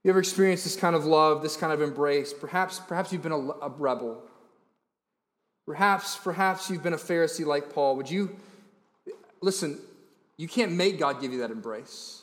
[0.03, 2.33] You ever experienced this kind of love, this kind of embrace?
[2.33, 4.23] Perhaps, perhaps you've been a, a rebel.
[5.65, 7.97] Perhaps, perhaps you've been a Pharisee like Paul.
[7.97, 8.33] Would you
[9.41, 9.79] listen?
[10.37, 12.21] You can't make God give you that embrace.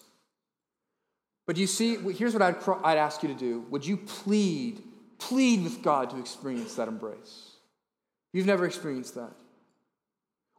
[1.46, 3.66] But you see, here's what I'd, I'd ask you to do.
[3.70, 4.82] Would you plead,
[5.28, 7.52] plead with God to experience that embrace?
[8.32, 9.32] You've never experienced that.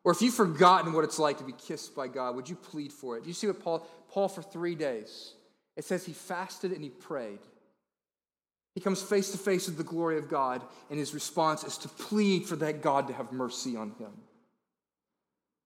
[0.04, 2.94] Or if you've forgotten what it's like to be kissed by God, would you plead
[2.94, 3.24] for it?
[3.24, 5.34] Do you see what Paul, Paul for three days,
[5.76, 7.40] it says he fasted and he prayed.
[8.76, 11.88] He comes face to face with the glory of God, and his response is to
[11.88, 14.12] plead for that God to have mercy on him.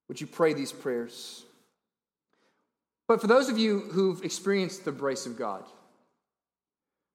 [0.08, 1.44] Would you pray these prayers?
[3.08, 5.64] But for those of you who've experienced the embrace of God,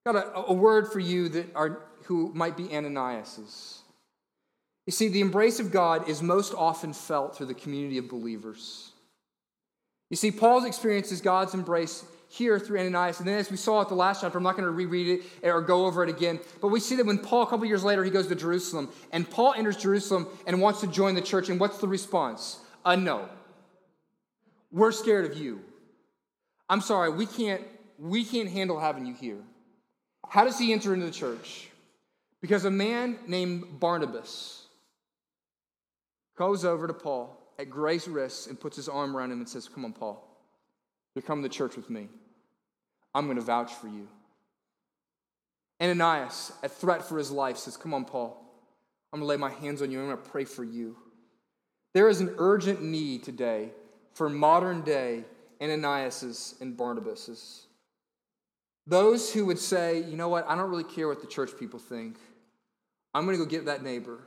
[0.05, 3.83] got a, a word for you that are who might be Ananias's.
[4.87, 8.93] You see, the embrace of God is most often felt through the community of believers.
[10.11, 13.21] You see, Paul's experience is God's embrace here through Ananias.
[13.21, 15.49] And then, as we saw at the last chapter, I'm not going to reread it
[15.49, 18.05] or go over it again, but we see that when Paul, a couple years later,
[18.05, 21.49] he goes to Jerusalem, and Paul enters Jerusalem and wants to join the church.
[21.49, 22.59] And what's the response?
[22.85, 23.29] A no.
[24.71, 25.63] We're scared of you.
[26.69, 27.63] I'm sorry, we can't,
[27.99, 29.39] we can't handle having you here.
[30.35, 31.69] How does he enter into the church?
[32.41, 34.67] Because a man named Barnabas
[36.37, 39.69] goes over to Paul at great risk and puts his arm around him and says,
[39.69, 40.27] Come on, Paul,
[41.15, 42.09] you're coming to church with me.
[43.15, 44.09] I'm going to vouch for you.
[45.81, 48.37] Ananias, a threat for his life, says, Come on, Paul.
[49.13, 50.01] I'm going to lay my hands on you.
[50.01, 50.97] I'm going to pray for you.
[51.93, 53.71] There is an urgent need today
[54.15, 55.27] for modern day
[55.61, 57.64] Ananias's and Barnabas's.
[58.87, 61.79] Those who would say, you know what, I don't really care what the church people
[61.79, 62.17] think.
[63.15, 64.19] I'm going to go get that neighbor.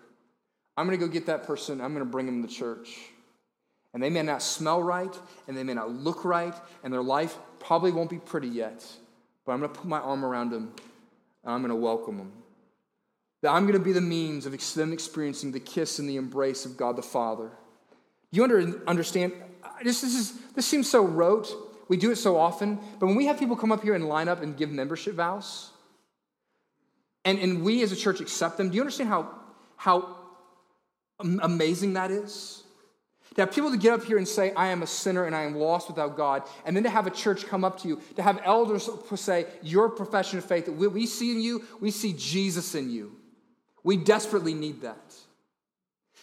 [0.75, 1.81] I'm going to go get that person.
[1.81, 2.97] I'm going to bring him to church.
[3.93, 5.15] And they may not smell right,
[5.47, 8.85] and they may not look right, and their life probably won't be pretty yet.
[9.45, 10.73] But I'm going to put my arm around them,
[11.43, 12.31] and I'm going to welcome them.
[13.41, 16.65] That I'm going to be the means of them experiencing the kiss and the embrace
[16.65, 17.49] of God the Father.
[18.31, 18.43] You
[18.87, 19.33] understand?
[19.83, 21.47] This, this, is, this seems so rote.
[21.87, 22.79] We do it so often.
[22.99, 25.71] But when we have people come up here and line up and give membership vows,
[27.25, 29.29] and, and we as a church accept them, do you understand how,
[29.75, 30.15] how
[31.19, 32.63] amazing that is?
[33.35, 35.43] To have people to get up here and say, I am a sinner and I
[35.43, 38.23] am lost without God, and then to have a church come up to you, to
[38.23, 42.73] have elders say, Your profession of faith, that we see in you, we see Jesus
[42.73, 43.15] in you.
[43.83, 45.06] We desperately need that.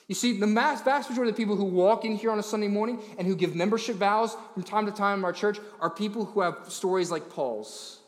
[0.07, 2.69] You see, the vast majority of the people who walk in here on a Sunday
[2.69, 6.27] morning and who give membership vows from time to time in our church are people
[6.27, 8.01] who have stories like Paul's.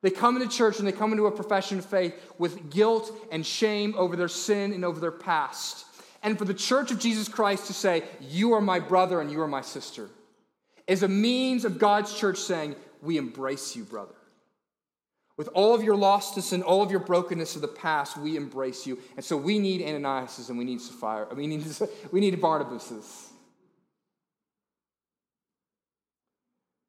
[0.00, 3.44] They come into church and they come into a profession of faith with guilt and
[3.44, 5.84] shame over their sin and over their past
[6.22, 9.40] and for the church of Jesus Christ to say, You are my brother and you
[9.40, 10.08] are my sister,
[10.86, 14.14] is a means of God's church saying, We embrace you, brother.
[15.38, 18.86] With all of your lostness and all of your brokenness of the past, we embrace
[18.86, 18.98] you.
[19.16, 21.28] And so we need Ananias and we need Sapphira.
[21.34, 21.64] We need,
[22.10, 23.30] we need Barnabas's.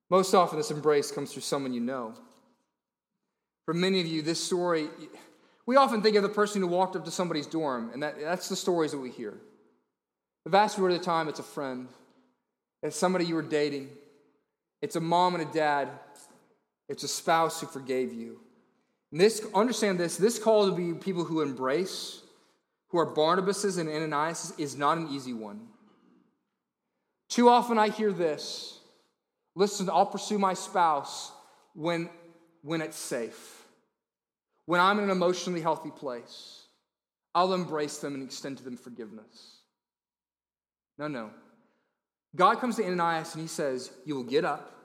[0.09, 2.15] Most often, this embrace comes through someone you know.
[3.65, 4.89] For many of you, this story,
[5.67, 8.49] we often think of the person who walked up to somebody's dorm, and that, that's
[8.49, 9.37] the stories that we hear.
[10.45, 11.87] The vast majority of the time, it's a friend,
[12.81, 13.89] it's somebody you were dating,
[14.81, 15.89] it's a mom and a dad,
[16.89, 18.41] it's a spouse who forgave you.
[19.11, 22.21] And this, understand this, this call to be people who embrace,
[22.89, 25.67] who are Barnabas's and Ananias, is not an easy one.
[27.29, 28.75] Too often I hear this
[29.55, 31.31] Listen, I'll pursue my spouse
[31.73, 32.09] when,
[32.61, 33.65] when it's safe,
[34.65, 36.55] when I'm in an emotionally healthy place.
[37.35, 39.57] I'll embrace them and extend to them forgiveness.
[40.97, 41.29] No, no.
[42.35, 44.78] God comes to Ananias and he says, You will get up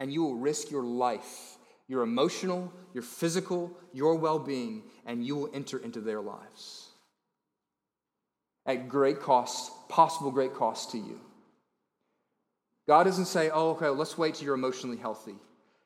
[0.00, 1.56] and you will risk your life,
[1.88, 6.88] your emotional, your physical, your well being, and you will enter into their lives
[8.68, 11.18] at great cost, possible great cost to you.
[12.86, 15.34] God doesn't say, oh, okay, let's wait till you're emotionally healthy.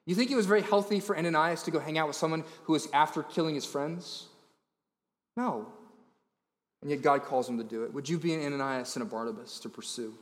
[0.05, 2.73] You think it was very healthy for Ananias to go hang out with someone who
[2.73, 4.27] was after killing his friends?
[5.37, 5.73] No.
[6.81, 7.95] And yet God calls him to do it.
[7.95, 10.15] Would you be an Ananias and a Barnabas to pursue?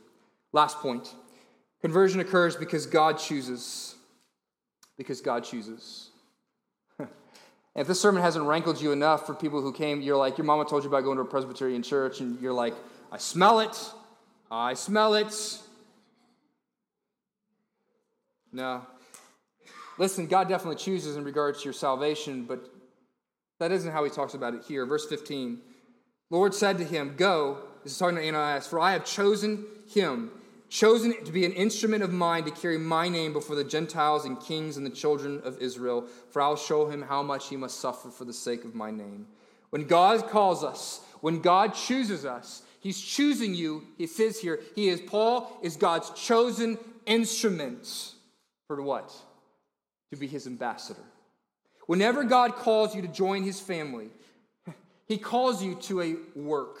[0.53, 1.13] Last point
[1.81, 3.95] conversion occurs because God chooses.
[4.97, 6.09] Because God chooses.
[7.75, 10.65] if this sermon hasn't rankled you enough for people who came, you're like, your mama
[10.65, 12.75] told you about going to a Presbyterian church, and you're like,
[13.11, 13.77] I smell it.
[14.49, 15.59] I smell it.
[18.51, 18.85] No.
[19.97, 22.69] Listen, God definitely chooses in regards to your salvation, but
[23.59, 24.85] that isn't how he talks about it here.
[24.85, 25.61] Verse 15
[26.29, 30.31] Lord said to him, Go, this is talking to Ananias, for I have chosen him,
[30.71, 34.39] chosen to be an instrument of mine to carry my name before the Gentiles and
[34.39, 38.09] kings and the children of Israel, for I'll show him how much he must suffer
[38.09, 39.27] for the sake of my name.
[39.69, 43.83] When God calls us, when God chooses us, He's choosing you.
[43.97, 48.13] He says here, He is, Paul is God's chosen instrument.
[48.67, 49.13] For what?
[50.11, 51.03] To be his ambassador.
[51.85, 54.09] Whenever God calls you to join his family,
[55.07, 56.79] he calls you to a work.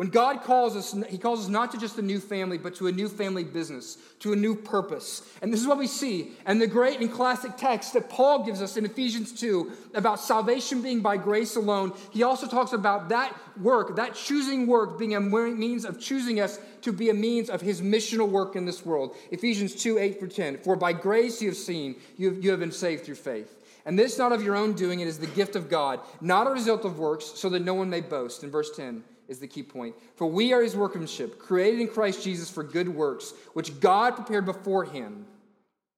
[0.00, 2.86] When God calls us, He calls us not to just a new family, but to
[2.86, 5.30] a new family business, to a new purpose.
[5.42, 6.30] And this is what we see.
[6.46, 10.80] And the great and classic text that Paul gives us in Ephesians 2 about salvation
[10.80, 15.20] being by grace alone, he also talks about that work, that choosing work, being a
[15.20, 19.14] means of choosing us to be a means of His missional work in this world.
[19.30, 20.58] Ephesians 2 8 through 10.
[20.62, 23.54] For by grace you have seen, you have, you have been saved through faith.
[23.84, 26.50] And this not of your own doing, it is the gift of God, not a
[26.50, 28.42] result of works, so that no one may boast.
[28.42, 29.94] In verse 10 is the key point.
[30.16, 34.44] For we are his workmanship, created in Christ Jesus for good works, which God prepared
[34.44, 35.24] beforehand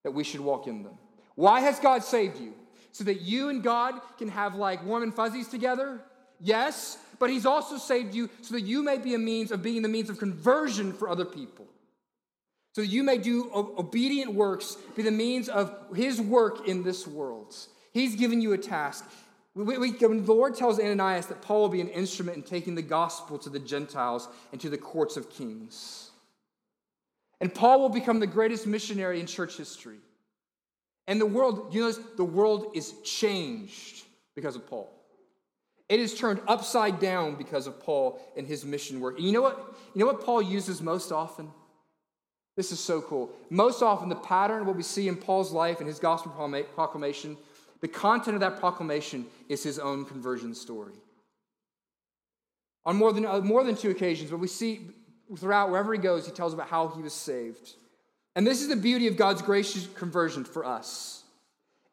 [0.05, 0.93] that we should walk in them.
[1.35, 2.53] Why has God saved you?
[2.93, 6.03] So that you and God can have like warm and fuzzies together?
[6.41, 9.81] Yes, but he's also saved you so that you may be a means of being
[9.81, 11.67] the means of conversion for other people.
[12.75, 17.07] So that you may do obedient works, be the means of his work in this
[17.07, 17.55] world.
[17.93, 19.09] He's given you a task.
[19.55, 22.75] We, we, when the Lord tells Ananias that Paul will be an instrument in taking
[22.75, 26.11] the gospel to the Gentiles and to the courts of kings.
[27.41, 29.99] And Paul will become the greatest missionary in church history.
[31.07, 34.91] And the world, you know, the world is changed because of Paul.
[35.89, 39.19] It is turned upside down because of Paul and his mission work.
[39.19, 39.77] And you know what?
[39.95, 41.51] You know what Paul uses most often?
[42.57, 43.31] This is so cool.
[43.51, 46.33] Most often, the pattern, what we see in Paul's life and his gospel
[46.75, 47.37] proclamation,
[47.83, 50.95] the content of that proclamation is his own conversion story.
[52.87, 54.87] On more than, uh, more than two occasions, but we see
[55.37, 57.75] throughout wherever he goes, he tells about how he was saved.
[58.35, 61.25] And this is the beauty of God's gracious conversion for us,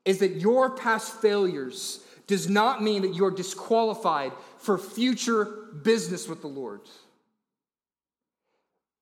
[0.05, 5.45] is that your past failures does not mean that you're disqualified for future
[5.83, 6.81] business with the Lord.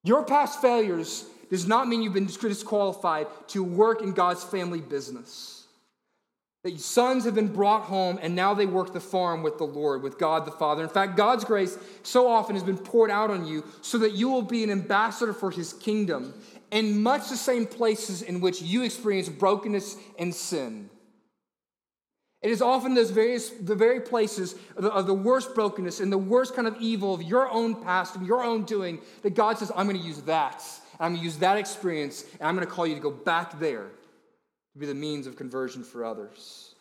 [0.04, 5.57] Your past failures does not mean you've been disqualified to work in God's family business.
[6.64, 10.02] That sons have been brought home and now they work the farm with the Lord,
[10.02, 10.84] with God the Father.
[10.84, 14.28] In fact, God's grace so often has been poured out on you so that you
[14.28, 16.34] will be an ambassador for his kingdom
[16.72, 20.90] in much the same places in which you experience brokenness and sin.
[22.42, 26.12] It is often those various, the very places of the, of the, worst brokenness and
[26.12, 29.58] the worst kind of evil of your own past and your own doing that God
[29.58, 30.64] says, I'm going to use that.
[31.00, 33.60] I'm going to use that experience, and I'm going to call you to go back
[33.60, 33.88] there
[34.80, 36.76] be the means of conversion for others.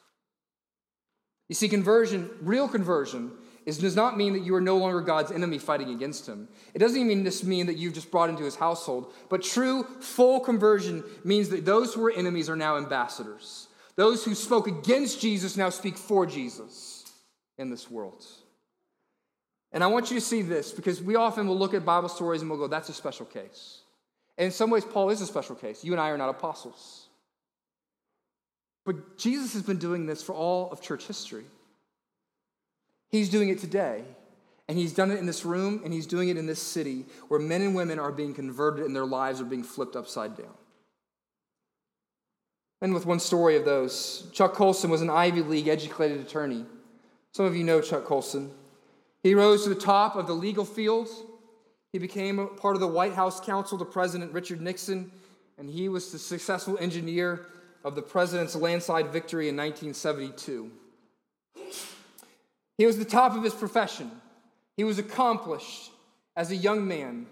[1.49, 3.33] You see, conversion, real conversion,
[3.67, 6.49] is, does not mean that you are no longer God's enemy fighting against him.
[6.73, 10.41] It doesn't even just mean that you've just brought into his household, but true, full
[10.41, 13.69] conversion means that those who were enemies are now ambassadors.
[13.97, 17.05] Those who spoke against Jesus now speak for Jesus
[17.59, 18.25] in this world.
[19.73, 22.41] And I want you to see this because we often will look at Bible stories
[22.41, 23.81] and we'll go, that's a special case.
[24.39, 25.83] And in some ways, Paul is a special case.
[25.83, 27.06] You and I are not apostles.
[28.87, 31.45] But Jesus has been doing this for all of church history.
[33.11, 34.05] He's doing it today.
[34.69, 37.39] And he's done it in this room, and he's doing it in this city where
[37.39, 40.55] men and women are being converted and their lives are being flipped upside down.
[42.83, 46.65] And with one story of those, Chuck Colson was an Ivy League educated attorney.
[47.33, 48.51] Some of you know Chuck Colson.
[49.23, 51.09] He rose to the top of the legal field.
[51.93, 55.13] He became part of the White House counsel to President Richard Nixon,
[55.59, 57.47] and he was the successful engineer
[57.85, 60.71] of the president's landslide victory in 1972.
[62.79, 64.11] He was the top of his profession.
[64.77, 65.91] He was accomplished
[66.37, 67.27] as a young man,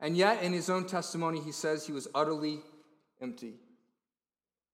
[0.00, 2.60] and yet in his own testimony, he says he was utterly
[3.20, 3.54] empty.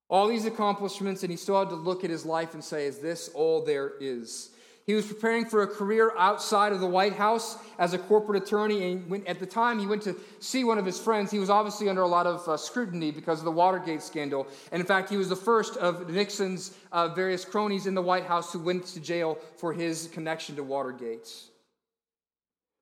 [0.09, 2.99] All these accomplishments, and he still had to look at his life and say, Is
[2.99, 4.51] this all there is?
[4.89, 8.91] He was preparing for a career outside of the White House as a corporate attorney.
[8.91, 11.51] And when, at the time he went to see one of his friends, he was
[11.51, 14.47] obviously under a lot of uh, scrutiny because of the Watergate scandal.
[14.73, 18.25] And in fact, he was the first of Nixon's uh, various cronies in the White
[18.25, 21.29] House who went to jail for his connection to Watergate.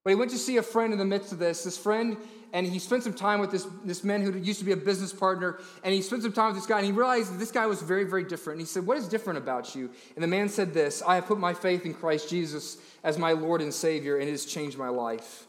[0.06, 1.64] But he went to see a friend in the midst of this.
[1.64, 2.16] This friend,
[2.52, 5.12] and he spent some time with this, this man who used to be a business
[5.12, 7.66] partner, and he spent some time with this guy, and he realized that this guy
[7.66, 8.60] was very, very different.
[8.60, 9.90] And he said, What is different about you?
[10.14, 13.32] And the man said this I have put my faith in Christ Jesus as my
[13.32, 15.48] Lord and Savior, and it has changed my life.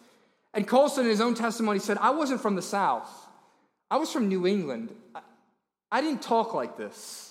[0.55, 3.12] And Colson, in his own testimony, said, I wasn't from the South,
[3.91, 4.91] I was from New England.
[5.14, 5.20] I,
[5.91, 7.27] I didn't talk like this.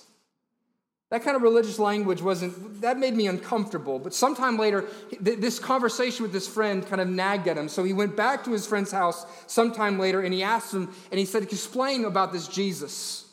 [1.09, 3.97] That kind of religious language wasn't, that made me uncomfortable.
[3.97, 4.85] But sometime later,
[5.21, 7.69] this conversation with this friend kind of nagged at him.
[7.69, 11.17] So he went back to his friend's house sometime later and he asked him, and
[11.17, 13.23] he said, Explain about this Jesus.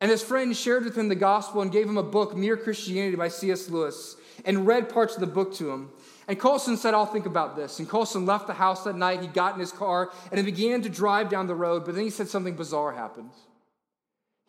[0.00, 3.16] And his friend shared with him the gospel and gave him a book, Mere Christianity
[3.16, 3.68] by C.S.
[3.68, 5.90] Lewis, and read parts of the book to him.
[6.28, 7.80] And Colson said, I'll think about this.
[7.80, 9.20] And Colson left the house that night.
[9.20, 11.84] He got in his car and he began to drive down the road.
[11.84, 13.30] But then he said something bizarre happened.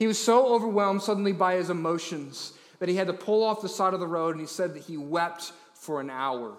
[0.02, 3.70] He was so overwhelmed suddenly by his emotions that he had to pull off the
[3.70, 6.58] side of the road, and he said that he wept for an hour.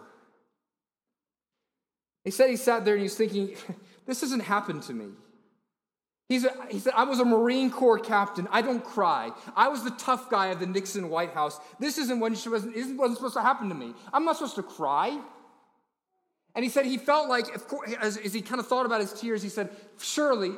[2.23, 3.57] He said he sat there and he was thinking,
[4.07, 5.07] This hasn't happened to me.
[6.29, 8.47] He's a, he said, I was a Marine Corps captain.
[8.53, 9.33] I don't cry.
[9.57, 11.59] I was the tough guy of the Nixon White House.
[11.81, 13.93] This isn't what wasn't, wasn't supposed to happen to me.
[14.13, 15.21] I'm not supposed to cry.
[16.55, 17.47] And he said he felt like,
[18.01, 20.53] as, as he kind of thought about his tears, he said, Surely,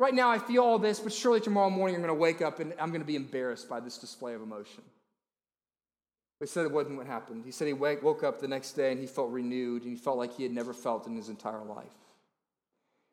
[0.00, 2.58] right now I feel all this, but surely tomorrow morning I'm going to wake up
[2.58, 4.82] and I'm going to be embarrassed by this display of emotion.
[6.40, 7.44] But he said it wasn't what happened.
[7.44, 10.16] He said he woke up the next day and he felt renewed and he felt
[10.16, 11.92] like he had never felt in his entire life.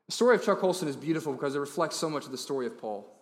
[0.08, 2.66] The story of Chuck Colson is beautiful because it reflects so much of the story
[2.66, 3.14] of Paul.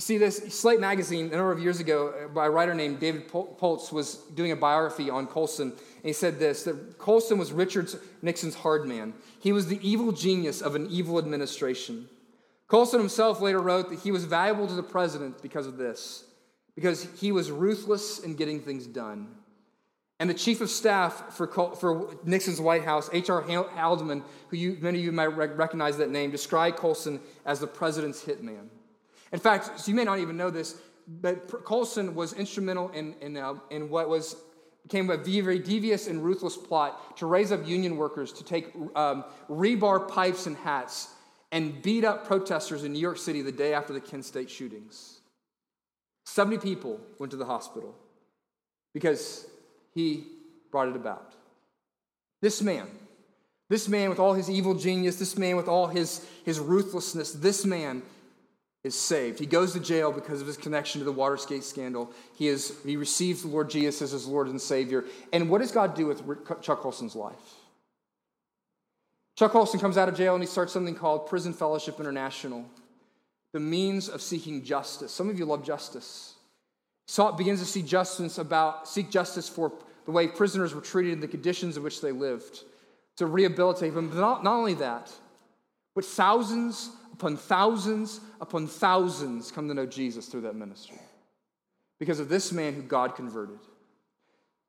[0.00, 3.00] You see, this Slate magazine, a number of years ago, uh, by a writer named
[3.00, 5.72] David Plotz, was doing a biography on Colson.
[5.72, 7.90] And he said this that Colson was Richard
[8.22, 9.12] Nixon's hard man.
[9.40, 12.08] He was the evil genius of an evil administration.
[12.66, 16.24] Colson himself later wrote that he was valuable to the president because of this,
[16.74, 19.28] because he was ruthless in getting things done.
[20.18, 23.42] And the chief of staff for, for Nixon's White House, H.R.
[23.42, 28.24] Haldeman, who you, many of you might recognize that name, described Colson as the president's
[28.24, 28.68] hitman.
[29.32, 30.76] In fact, so you may not even know this,
[31.06, 34.36] but Colson was instrumental in, in, uh, in what was
[34.82, 39.24] became a very devious and ruthless plot to raise up union workers to take um,
[39.48, 41.10] rebar pipes and hats
[41.52, 45.20] and beat up protesters in New York City the day after the Kent State shootings.
[46.26, 47.94] 70 people went to the hospital
[48.94, 49.46] because
[49.94, 50.24] he
[50.70, 51.34] brought it about.
[52.40, 52.86] This man,
[53.68, 57.64] this man with all his evil genius, this man with all his, his ruthlessness, this
[57.64, 58.02] man
[58.82, 59.38] is saved.
[59.38, 62.10] He goes to jail because of his connection to the Watergate scandal.
[62.34, 65.04] He, is, he receives the Lord Jesus as his Lord and Savior.
[65.32, 66.22] And what does God do with
[66.62, 67.34] Chuck Colson's life?
[69.36, 72.64] Chuck Colson comes out of jail and he starts something called Prison Fellowship International,
[73.52, 75.12] the means of seeking justice.
[75.12, 76.34] Some of you love justice.
[77.06, 79.72] Saul begins to see justice about, seek justice for
[80.04, 82.64] the way prisoners were treated and the conditions in which they lived,
[83.16, 84.08] to rehabilitate them.
[84.08, 85.10] But not, not only that,
[85.94, 90.98] but thousands upon thousands upon thousands come to know Jesus through that ministry
[91.98, 93.58] because of this man who God converted.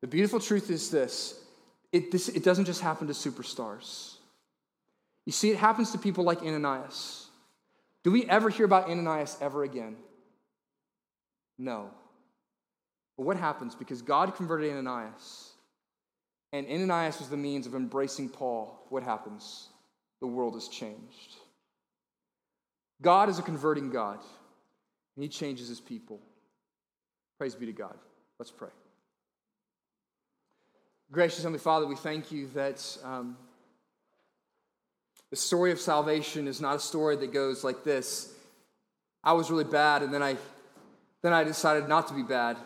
[0.01, 1.39] The beautiful truth is this
[1.93, 4.15] it, this, it doesn't just happen to superstars.
[5.25, 7.27] You see, it happens to people like Ananias.
[8.03, 9.95] Do we ever hear about Ananias ever again?
[11.57, 11.89] No.
[13.15, 13.75] But what happens?
[13.75, 15.51] Because God converted Ananias,
[16.51, 19.67] and Ananias was the means of embracing Paul, what happens?
[20.21, 21.35] The world is changed.
[23.01, 24.19] God is a converting God,
[25.15, 26.19] and He changes His people.
[27.37, 27.95] Praise be to God.
[28.37, 28.69] Let's pray.
[31.11, 33.35] Gracious Heavenly Father, we thank you that um,
[35.29, 38.33] the story of salvation is not a story that goes like this.
[39.23, 40.37] I was really bad, and then I,
[41.21, 42.57] then I decided not to be bad.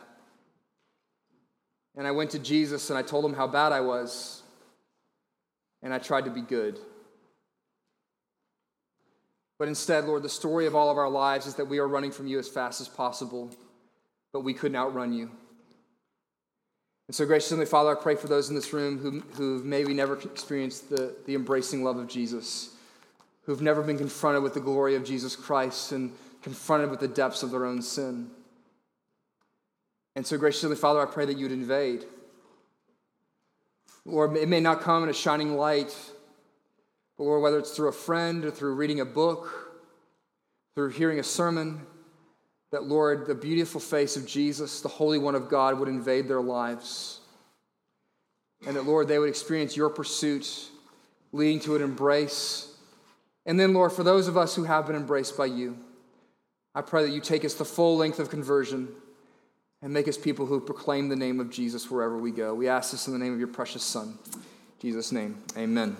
[1.97, 4.43] And I went to Jesus and I told him how bad I was,
[5.81, 6.79] and I tried to be good.
[9.57, 12.11] But instead, Lord, the story of all of our lives is that we are running
[12.11, 13.49] from you as fast as possible,
[14.33, 15.31] but we couldn't outrun you.
[17.07, 19.93] And so, gracious Heavenly Father, I pray for those in this room who, who maybe
[19.93, 22.71] never experienced the, the embracing love of Jesus,
[23.43, 27.43] who've never been confronted with the glory of Jesus Christ and confronted with the depths
[27.43, 28.29] of their own sin.
[30.15, 32.05] And so, gracious Heavenly Father, I pray that you'd invade.
[34.03, 35.95] Lord, it may not come in a shining light,
[37.17, 39.73] but Lord, whether it's through a friend or through reading a book,
[40.75, 41.81] through hearing a sermon,
[42.71, 46.41] that, Lord, the beautiful face of Jesus, the Holy One of God, would invade their
[46.41, 47.21] lives.
[48.67, 50.69] And that, Lord, they would experience your pursuit,
[51.31, 52.73] leading to an embrace.
[53.45, 55.77] And then, Lord, for those of us who have been embraced by you,
[56.73, 58.89] I pray that you take us the full length of conversion
[59.81, 62.53] and make us people who proclaim the name of Jesus wherever we go.
[62.53, 64.17] We ask this in the name of your precious Son.
[64.79, 65.95] Jesus' name, amen.